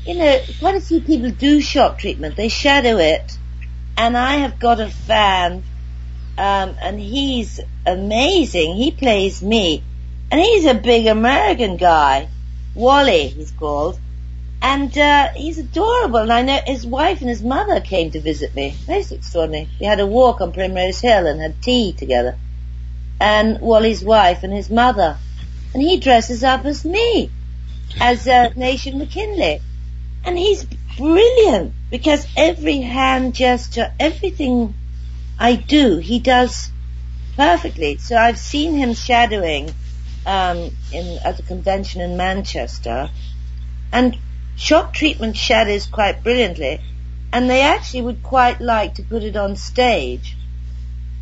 [0.06, 2.36] you know, quite a few people do shock treatment.
[2.36, 3.38] They shadow it,
[3.96, 5.64] and I have got a fan,
[6.38, 8.76] um, and he's amazing.
[8.76, 9.82] He plays me,
[10.30, 12.28] and he's a big American guy,
[12.76, 13.98] Wally, he's called,
[14.62, 16.18] and uh, he's adorable.
[16.20, 18.76] And I know his wife and his mother came to visit me.
[18.88, 19.70] Most extraordinary.
[19.80, 22.38] We had a walk on Primrose Hill and had tea together
[23.20, 25.18] and Wally's wife and his mother.
[25.74, 27.30] And he dresses up as me,
[28.00, 29.62] as uh, Nation McKinley.
[30.24, 30.66] And he's
[30.98, 34.74] brilliant because every hand gesture, everything
[35.40, 36.72] I do, he does
[37.36, 37.98] perfectly.
[37.98, 39.74] So I've seen him shadowing
[40.26, 43.10] um, in at a convention in Manchester,
[43.94, 44.18] and
[44.58, 46.82] shock treatment shadows quite brilliantly.
[47.32, 50.36] And they actually would quite like to put it on stage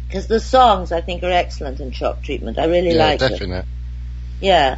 [0.08, 2.58] because the songs I think are excellent in shock treatment.
[2.58, 3.30] I really yeah, like it.
[3.30, 3.66] definite.
[4.40, 4.78] Yeah,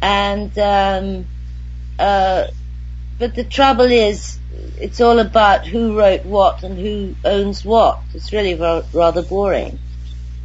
[0.00, 1.26] and um,
[1.98, 2.46] uh,
[3.18, 4.38] but the trouble is,
[4.78, 8.00] it's all about who wrote what and who owns what.
[8.14, 9.78] It's really ra- rather boring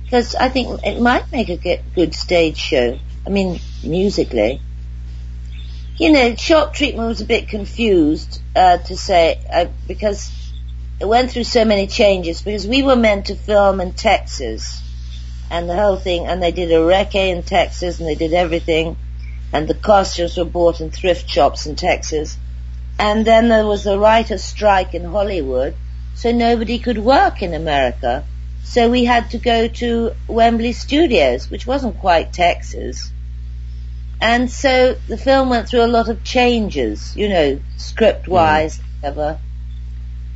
[0.03, 2.99] because I think it might make a good stage show.
[3.25, 4.61] I mean, musically.
[5.97, 10.31] You know, shock treatment was a bit confused uh, to say uh, because
[10.99, 14.81] it went through so many changes because we were meant to film in Texas
[15.51, 18.97] and the whole thing, and they did a recce in Texas and they did everything,
[19.51, 22.37] and the costumes were bought in thrift shops in Texas.
[22.97, 25.75] And then there was a writer's strike in Hollywood,
[26.15, 28.23] so nobody could work in America.
[28.63, 33.11] So we had to go to Wembley Studios, which wasn't quite Texas.
[34.23, 39.37] And so the film went through a lot of changes, you know, script wise, whatever.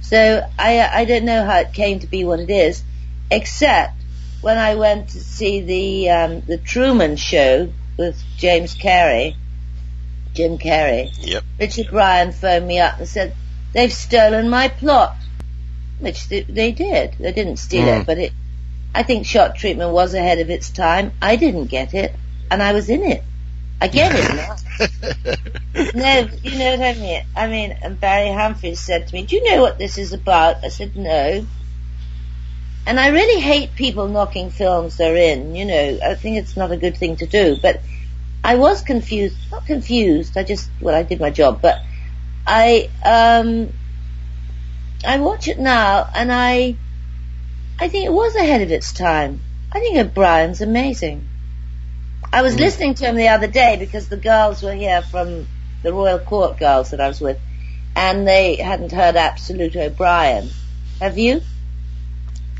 [0.01, 2.83] So I I don't know how it came to be what it is,
[3.31, 3.93] except
[4.41, 9.35] when I went to see the um, the Truman Show with James Carrey,
[10.33, 11.09] Jim Carrey.
[11.21, 11.43] Yep.
[11.57, 13.35] Richard O'Brien phoned me up and said
[13.71, 15.15] they've stolen my plot,
[15.99, 17.15] which they, they did.
[17.19, 18.01] They didn't steal Mm.
[18.01, 18.33] it, but it.
[18.93, 21.13] I think shock treatment was ahead of its time.
[21.21, 22.13] I didn't get it,
[22.51, 23.23] and I was in it.
[23.79, 24.55] I get it now.
[25.93, 27.21] No, you know what I mean.
[27.35, 30.63] I mean, and Barry Humphries said to me, "Do you know what this is about?"
[30.63, 31.45] I said, "No."
[32.87, 35.55] And I really hate people knocking films they're in.
[35.55, 37.57] You know, I think it's not a good thing to do.
[37.61, 37.81] But
[38.43, 39.37] I was confused.
[39.51, 40.35] Not confused.
[40.35, 41.61] I just well, I did my job.
[41.61, 41.79] But
[42.47, 43.71] I um,
[45.05, 46.75] I watch it now, and I
[47.79, 49.41] I think it was ahead of its time.
[49.71, 51.27] I think O'Brien's amazing.
[52.31, 55.47] I was listening to him the other day because the girls were here from
[55.83, 57.39] the Royal Court girls that I was with,
[57.95, 60.49] and they hadn't heard Absolute O'Brien.
[60.99, 61.41] Have you?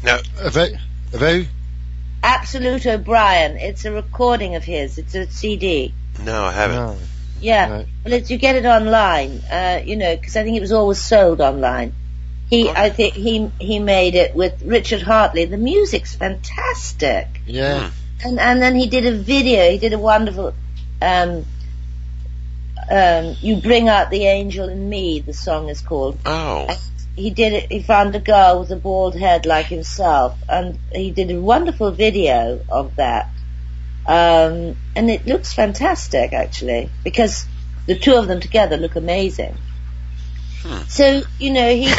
[0.03, 0.77] No, Have you?
[1.17, 1.47] Have you?
[2.23, 3.57] Absolute O'Brien.
[3.57, 4.97] It's a recording of his.
[4.97, 5.93] It's a CD.
[6.23, 6.75] no, I haven't.
[6.77, 6.97] No.
[7.39, 7.71] Yeah.
[7.71, 7.87] Right.
[8.03, 10.99] Well, it's, you get it online, uh, you know, because I think it was always
[11.03, 11.93] sold online.
[12.49, 15.45] He, I think he he made it with Richard Hartley.
[15.45, 17.27] The music's fantastic.
[17.45, 17.91] Yeah.
[18.23, 19.69] And and then he did a video.
[19.69, 20.53] He did a wonderful.
[21.01, 21.45] Um,
[22.89, 25.19] um, you bring out the angel in me.
[25.19, 26.17] The song is called.
[26.25, 26.67] Oh,
[27.15, 27.71] He did it.
[27.71, 31.91] He found a girl with a bald head like himself, and he did a wonderful
[31.91, 33.29] video of that.
[34.05, 37.45] Um, and it looks fantastic, actually, because
[37.87, 39.57] the two of them together look amazing.
[40.87, 41.91] So you know he,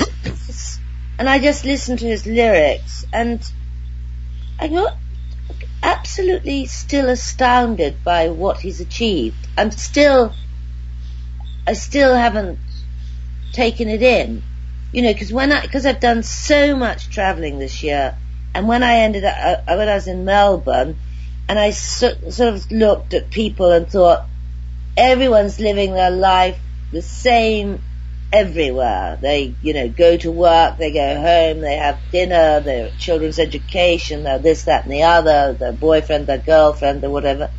[1.19, 3.41] and I just listened to his lyrics, and
[4.59, 4.97] I got
[5.83, 9.49] absolutely still astounded by what he's achieved.
[9.57, 10.33] I'm still,
[11.66, 12.59] I still haven't
[13.53, 14.43] taken it in,
[14.93, 18.16] you know, because when I, because I've done so much travelling this year,
[18.55, 20.97] and when I ended up, uh, when I was in Melbourne,
[21.49, 24.26] and I so, sort of looked at people and thought,
[24.97, 26.59] everyone's living their life
[26.93, 27.83] the same
[28.33, 29.18] everywhere.
[29.20, 34.24] They, you know, go to work, they go home, they have dinner, their children's education,
[34.24, 37.51] their this, that and the other, their boyfriend, their girlfriend or whatever.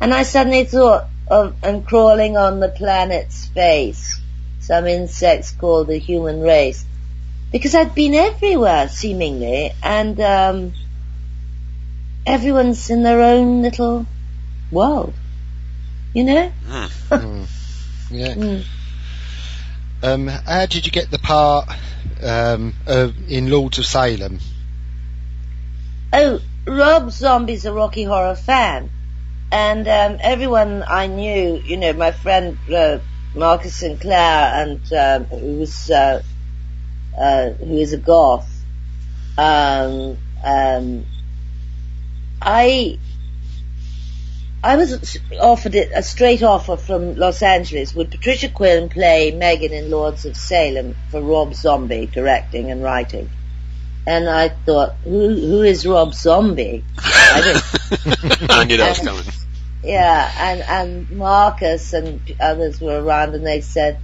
[0.00, 4.20] And I suddenly thought of, and crawling on the planet's face,
[4.60, 6.84] some insects called the human race.
[7.52, 10.72] Because I'd been everywhere, seemingly, and, um,
[12.26, 14.06] everyone's in their own little
[14.70, 15.14] world.
[16.14, 16.52] You know?
[17.10, 17.46] Mm.
[18.12, 18.34] Yeah.
[18.34, 18.64] Mm.
[20.02, 21.68] Um, how did you get the part
[22.22, 24.38] um, of, in Lords of Salem?
[26.12, 28.90] Oh, Rob Zombie's a Rocky Horror fan,
[29.52, 32.98] and um, everyone I knew, you know, my friend uh,
[33.34, 36.22] Marcus Sinclair, and um, who was uh,
[37.16, 38.48] uh, who is a goth,
[39.36, 41.06] um, um,
[42.40, 42.98] I
[44.62, 47.94] I was offered it, a straight offer from Los Angeles.
[47.94, 53.30] Would Patricia Quinn play Megan in Lords of Salem for Rob Zombie directing and writing?
[54.06, 56.84] And I thought, who who is Rob Zombie?
[56.98, 59.24] I didn't I knew that was coming.
[59.82, 63.98] yeah, and and Marcus and others were around, and they said,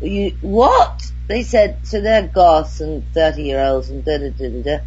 [0.00, 4.78] "You what?" They said, "So they're goths and thirty-year-olds and da da da da da."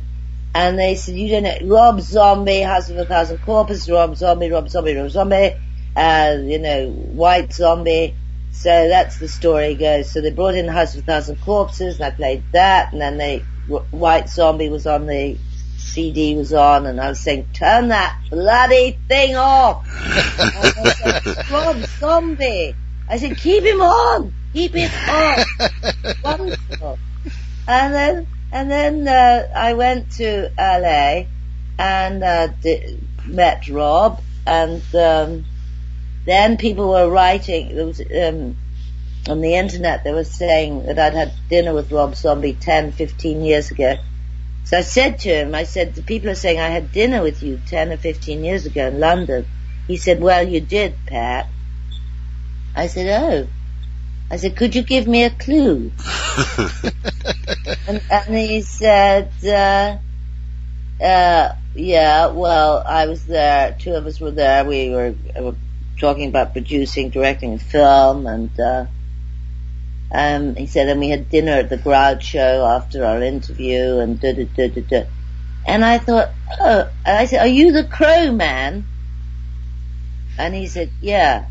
[0.55, 4.51] And they said, "You don't know Rob Zombie, House of a Thousand Corpses, Rob Zombie,
[4.51, 5.55] Rob Zombie, Rob Zombie,
[5.95, 8.15] uh, you know, White Zombie."
[8.51, 10.11] So that's the story goes.
[10.11, 13.17] So they brought in House of a Thousand Corpses, and I played that, and then
[13.17, 15.37] they White Zombie was on the
[15.77, 19.87] CD was on, and I was saying, "Turn that bloody thing off."
[20.97, 22.75] Said, Rob Zombie.
[23.09, 25.45] I said, "Keep him on, keep it on."
[26.23, 26.99] Wonderful.
[27.67, 31.25] And then, and then uh, I went to LA
[31.77, 32.47] and uh,
[33.25, 35.45] met Rob, and um,
[36.25, 37.75] then people were writing.
[37.75, 38.55] Was um,
[39.27, 40.03] on the internet.
[40.03, 43.95] They were saying that I'd had dinner with Rob Zombie 10, 15 years ago.
[44.65, 47.43] So I said to him, I said, the people are saying I had dinner with
[47.43, 49.45] you 10 or 15 years ago in London.
[49.87, 51.47] He said, well, you did, Pat.
[52.75, 53.47] I said, oh.
[54.31, 55.91] I said, could you give me a clue?
[57.87, 59.97] and, and he said, uh,
[61.03, 63.75] uh, yeah, well, I was there.
[63.79, 64.63] Two of us were there.
[64.65, 65.51] We were, uh,
[65.99, 68.85] talking about producing, directing a film, and uh,
[70.11, 74.33] um, he said, and we had dinner at the Groucho after our interview, and da
[74.33, 75.03] da da da da.
[75.65, 76.29] And I thought,
[76.59, 78.85] oh, and I said, are you the Crow Man?
[80.37, 81.45] And he said, yeah.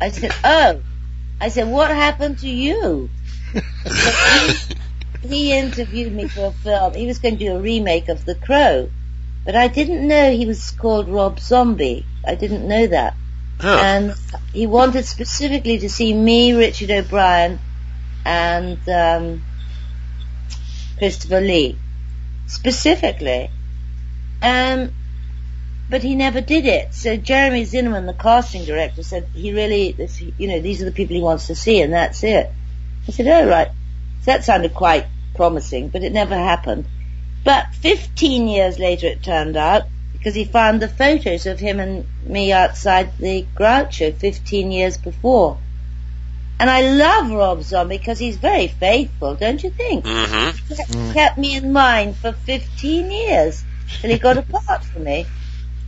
[0.00, 0.82] I said, oh.
[1.40, 3.10] I said, what happened to you?
[5.22, 6.94] He, interviewed me for a film.
[6.94, 8.90] He was going to do a remake of The Crow.
[9.44, 12.04] But I didn't know he was called Rob Zombie.
[12.24, 13.14] I didn't know that.
[13.62, 14.14] And
[14.52, 17.58] he wanted specifically to see me, Richard O'Brien,
[18.24, 19.42] and um,
[20.98, 21.78] Christopher Lee.
[22.48, 23.50] Specifically.
[24.42, 24.92] Um,
[25.88, 26.92] but he never did it.
[26.94, 30.92] So Jeremy Zimmermann, the casting director, said he really, this, you know, these are the
[30.92, 32.50] people he wants to see, and that's it.
[33.06, 33.68] I said, oh right.
[34.26, 35.06] So that sounded quite
[35.36, 36.86] promising, but it never happened.
[37.44, 42.04] But 15 years later, it turned out, because he found the photos of him and
[42.24, 45.58] me outside the Groucho 15 years before.
[46.58, 50.04] And I love Rob Zombie because he's very faithful, don't you think?
[50.04, 50.74] Mm-hmm.
[50.74, 53.62] Kept- Kept me in mind for 15 years
[54.00, 55.24] till he got apart from me.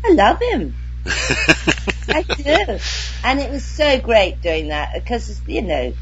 [0.04, 0.76] I love him.
[2.08, 2.78] I do.
[3.24, 5.92] And it was so great doing that because, you know,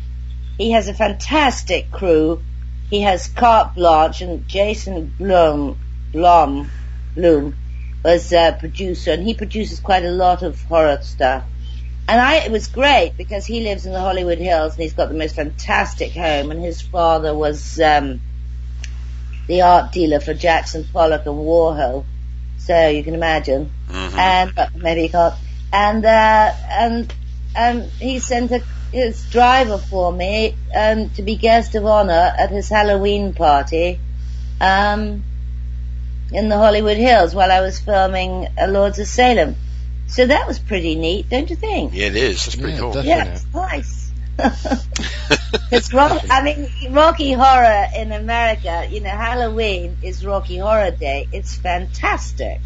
[0.59, 2.43] he has a fantastic crew.
[2.91, 5.79] He has carte blanche and Jason Blum,
[6.13, 6.71] Blum,
[7.15, 7.57] Bloom
[8.05, 11.45] was a producer and he produces quite a lot of horror stuff.
[12.09, 15.09] And I, it was great because he lives in the Hollywood Hills and he's got
[15.09, 18.21] the most fantastic home and his father was, um,
[19.49, 22.05] the art dealer for Jackson Pollock and Warhol.
[22.59, 23.71] So you can imagine.
[23.91, 24.19] Mhm.
[24.19, 25.35] And, maybe you can't.
[25.73, 27.15] And, uh, and,
[27.57, 28.63] um, he sent a,
[28.93, 33.99] his driver for me, um, to be guest of honor at his Halloween party,
[34.61, 35.23] um,
[36.33, 39.55] in the Hollywood Hills while I was filming uh, Lords of Salem.
[40.09, 41.93] So that was pretty neat, don't you think?
[41.95, 42.45] Yeah, it is.
[42.45, 42.93] That's pretty Yeah, cool.
[42.93, 43.09] definitely.
[43.11, 44.03] Yeah, it's nice.
[45.73, 46.23] It's rock.
[46.31, 48.87] I mean, Rocky Horror in America.
[48.91, 51.27] You know, Halloween is Rocky Horror Day.
[51.33, 52.61] It's fantastic.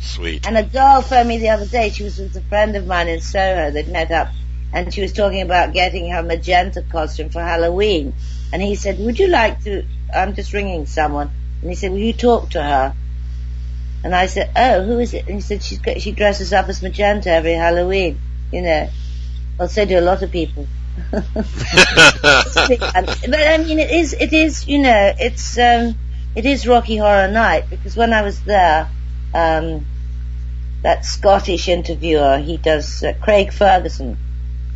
[0.00, 0.46] Sweet.
[0.46, 1.90] And a girl phoned me the other day.
[1.90, 3.70] She was with a friend of mine in Soho.
[3.70, 4.28] They'd met up,
[4.72, 8.14] and she was talking about getting her magenta costume for Halloween.
[8.52, 11.98] And he said, "Would you like to?" I'm just ringing someone, and he said, "Will
[11.98, 12.94] you talk to her?"
[14.02, 16.82] And I said, "Oh, who is it?" And he said, "She's she dresses up as
[16.82, 18.18] magenta every Halloween."
[18.52, 18.88] You know,
[19.58, 20.66] well, so do a lot of people.
[21.12, 21.22] but
[22.94, 25.94] I mean, it is, it is, you know, it's, um,
[26.34, 28.88] it is Rocky Horror Night because when I was there,
[29.34, 29.84] um,
[30.82, 34.16] that Scottish interviewer, he does uh, Craig Ferguson,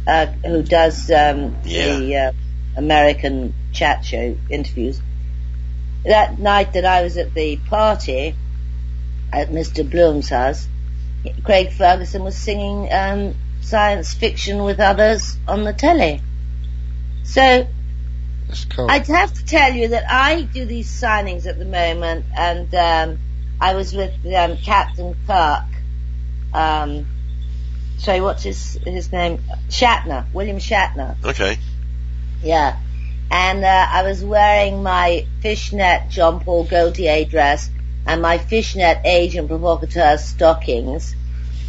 [0.06, 1.98] uh, who does um, Yeah.
[1.98, 2.32] the uh,
[2.76, 5.00] American chat show interviews.
[6.04, 8.34] That night that I was at the party
[9.32, 9.88] at Mr.
[9.88, 10.68] Blum's house,
[11.42, 16.20] Craig Ferguson was singing um, science fiction with others on the telly.
[17.22, 17.66] So
[18.76, 18.90] cool.
[18.90, 23.18] I'd have to tell you that I do these signings at the moment, and um,
[23.60, 25.64] I was with um, Captain Kirk.
[26.52, 27.06] Um,
[27.98, 29.38] sorry, what's his his name?
[29.68, 31.16] Shatner, William Shatner.
[31.24, 31.58] okay.
[32.42, 32.76] Yeah,
[33.30, 37.70] and uh, I was wearing my fishnet John Paul Gaultier dress
[38.06, 41.14] and my fishnet agent provocateur stockings.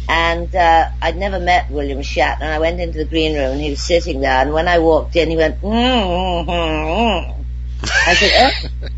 [0.08, 2.42] And uh, I'd never met William Shatner.
[2.42, 4.42] I went into the green room and he was sitting there.
[4.42, 7.44] And when I walked in, he went, mm, mm, mm.
[8.06, 8.88] I said, oh,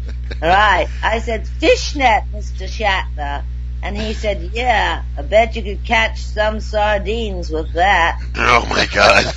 [0.43, 0.89] all right.
[1.03, 2.69] I said, fishnet, Mr.
[2.69, 3.45] Shatner.
[3.83, 8.21] And he said, yeah, I bet you could catch some sardines with that.
[8.37, 9.33] Oh my God.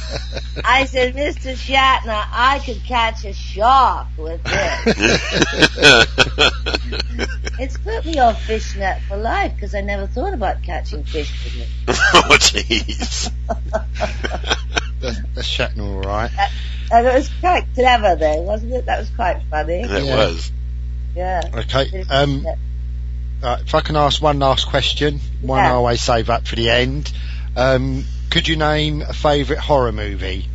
[0.66, 1.54] I said, Mr.
[1.54, 5.30] Shatner, I could catch a shark with this.
[7.60, 11.62] It's put me on fishnet for life because I never thought about catching fish with
[11.62, 11.68] it.
[11.90, 13.32] oh jeez.
[15.00, 16.32] That's, that's Shatner, all right.
[16.92, 18.86] And it was quite clever though, wasn't it?
[18.88, 19.82] That was quite funny.
[19.84, 20.16] It Yeah.
[20.16, 20.52] was.
[21.16, 21.42] Yeah.
[21.54, 22.04] Okay.
[22.10, 22.46] Um,
[23.44, 26.70] uh, if I can ask one last question, one I always save up for the
[26.70, 27.12] end.
[27.56, 30.48] Um, could you name a favourite horror movie?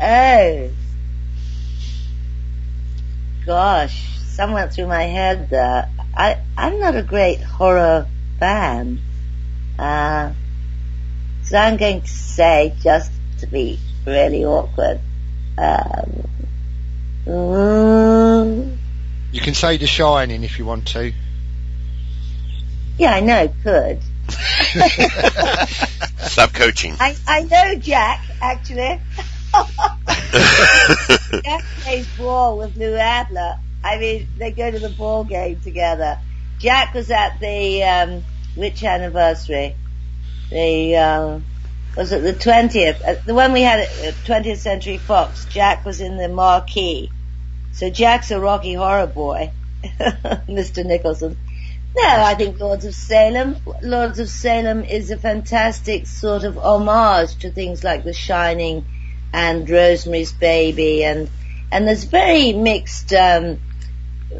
[0.00, 0.70] Oh.
[3.46, 5.88] Gosh, some went through my head there.
[6.16, 8.06] I, I'm not a great horror
[8.38, 9.00] fan.
[9.78, 10.32] Uh,
[11.42, 15.00] so I'm going to say, just to be really awkward,
[15.58, 16.28] um,
[17.26, 18.76] mm,
[19.32, 21.12] You can say The Shining if you want to.
[22.98, 24.00] Yeah, I know, could.
[26.18, 26.94] Stop coaching.
[27.00, 29.00] I, I know Jack, actually.
[31.44, 33.58] Jack plays ball with Lou Adler.
[33.82, 36.18] I mean, they go to the ball game together.
[36.58, 38.24] Jack was at the, um,
[38.54, 39.76] which anniversary?
[40.50, 41.44] The, um,
[41.96, 43.06] was it the 20th?
[43.06, 45.44] Uh, the one we had at uh, 20th Century Fox.
[45.46, 47.10] Jack was in the marquee.
[47.72, 49.50] So Jack's a Rocky Horror boy.
[50.48, 50.84] Mr.
[50.84, 51.36] Nicholson.
[51.96, 57.36] No, I think Lords of Salem, Lords of Salem is a fantastic sort of homage
[57.38, 58.84] to things like The Shining
[59.32, 61.30] and Rosemary's Baby and,
[61.70, 63.60] and there's very mixed, um,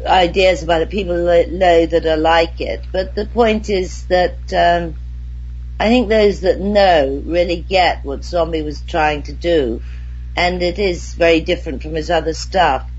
[0.05, 0.89] ideas about it.
[0.89, 4.95] People know that are like it, but the point is that, um,
[5.79, 9.81] I think those that know really get what Zombie was trying to do,
[10.35, 12.89] and it is very different from his other stuff.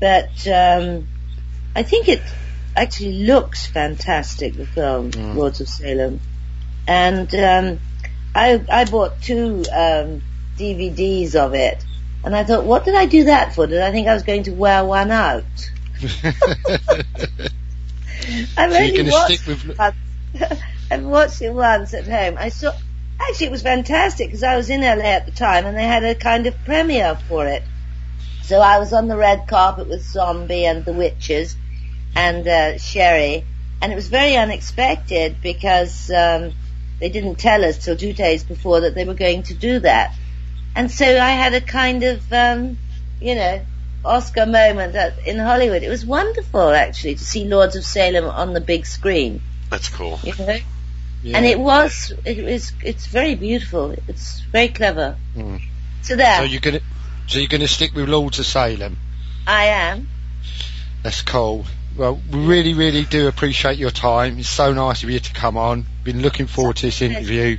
[0.00, 1.06] But um,
[1.76, 2.22] I think it
[2.76, 4.54] actually looks fantastic.
[4.54, 5.34] The film Mm.
[5.36, 6.20] Lords of Salem,
[6.86, 7.80] and um,
[8.34, 10.22] I I bought two um,
[10.58, 11.84] DVDs of it,
[12.24, 13.66] and I thought, what did I do that for?
[13.66, 15.44] Did I think I was going to wear one out?
[18.56, 19.96] I've So only watched stick with- it once.
[20.90, 22.36] I've watched it once at home.
[22.38, 22.72] I saw.
[23.20, 26.02] Actually, it was fantastic because I was in LA at the time, and they had
[26.04, 27.62] a kind of premiere for it.
[28.42, 31.56] So I was on the red carpet with Zombie and the Witches
[32.14, 33.44] and uh, Sheri,
[33.80, 36.52] and it was very unexpected because um,
[37.00, 40.14] they didn't tell us till two days before that they were going to do that.
[40.74, 42.78] And so I had a kind of, um,
[43.20, 43.60] you know,
[44.04, 45.82] Oscar moment at, in Hollywood.
[45.82, 49.40] It was wonderful actually to see Lords of Salem on the big screen.
[49.70, 50.18] That's cool.
[50.22, 50.58] You know,
[51.22, 51.36] Yeah.
[51.36, 53.94] and it was, it was, it's very beautiful.
[54.08, 55.16] It's very clever.
[55.36, 55.60] Mm.
[56.02, 56.80] So there, So you're gonna,
[57.26, 58.96] so you're gonna stick with Lords of Salem.
[59.46, 60.08] I am.
[61.02, 61.64] That's cool.
[61.96, 64.38] Well, we really, really do appreciate your time.
[64.38, 65.84] It's so nice of you to come on.
[66.04, 67.58] Been looking forward to this interview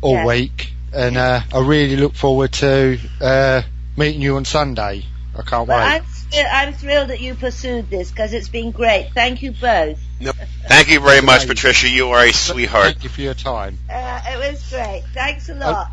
[0.00, 0.26] all Yeah.
[0.26, 3.62] week, and uh, I really look forward to uh,
[3.96, 5.04] meeting you on Sunday.
[5.38, 5.84] I can't But wait.
[6.00, 9.10] I'm, th- I'm thrilled that you pursued this because it's been great.
[9.14, 10.00] Thank you both.
[10.18, 10.32] No,
[10.66, 11.88] Thank you very much, Patricia.
[11.88, 12.84] You are a sweetheart.
[12.86, 13.78] Thank you for your time.
[13.88, 15.04] Uh, it was great.
[15.12, 15.88] Thanks a lot.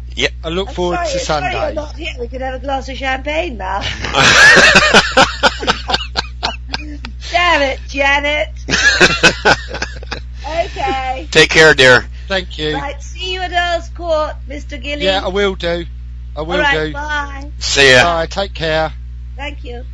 [0.45, 1.65] I look I'm forward sorry, to sorry Sunday.
[1.65, 2.13] you're not here.
[2.19, 3.81] We could have a glass of champagne now.
[7.31, 8.49] Damn it, Janet.
[10.45, 11.27] Okay.
[11.31, 12.05] Take care, dear.
[12.27, 12.73] Thank you.
[12.73, 14.81] Right, see you at Earl's Court, Mr.
[14.81, 15.05] Gilly.
[15.05, 15.85] Yeah, I will do.
[16.35, 16.93] I will All right, do.
[16.93, 17.51] bye.
[17.59, 18.03] See ya.
[18.03, 18.25] Bye.
[18.25, 18.91] Take care.
[19.35, 19.85] Thank you.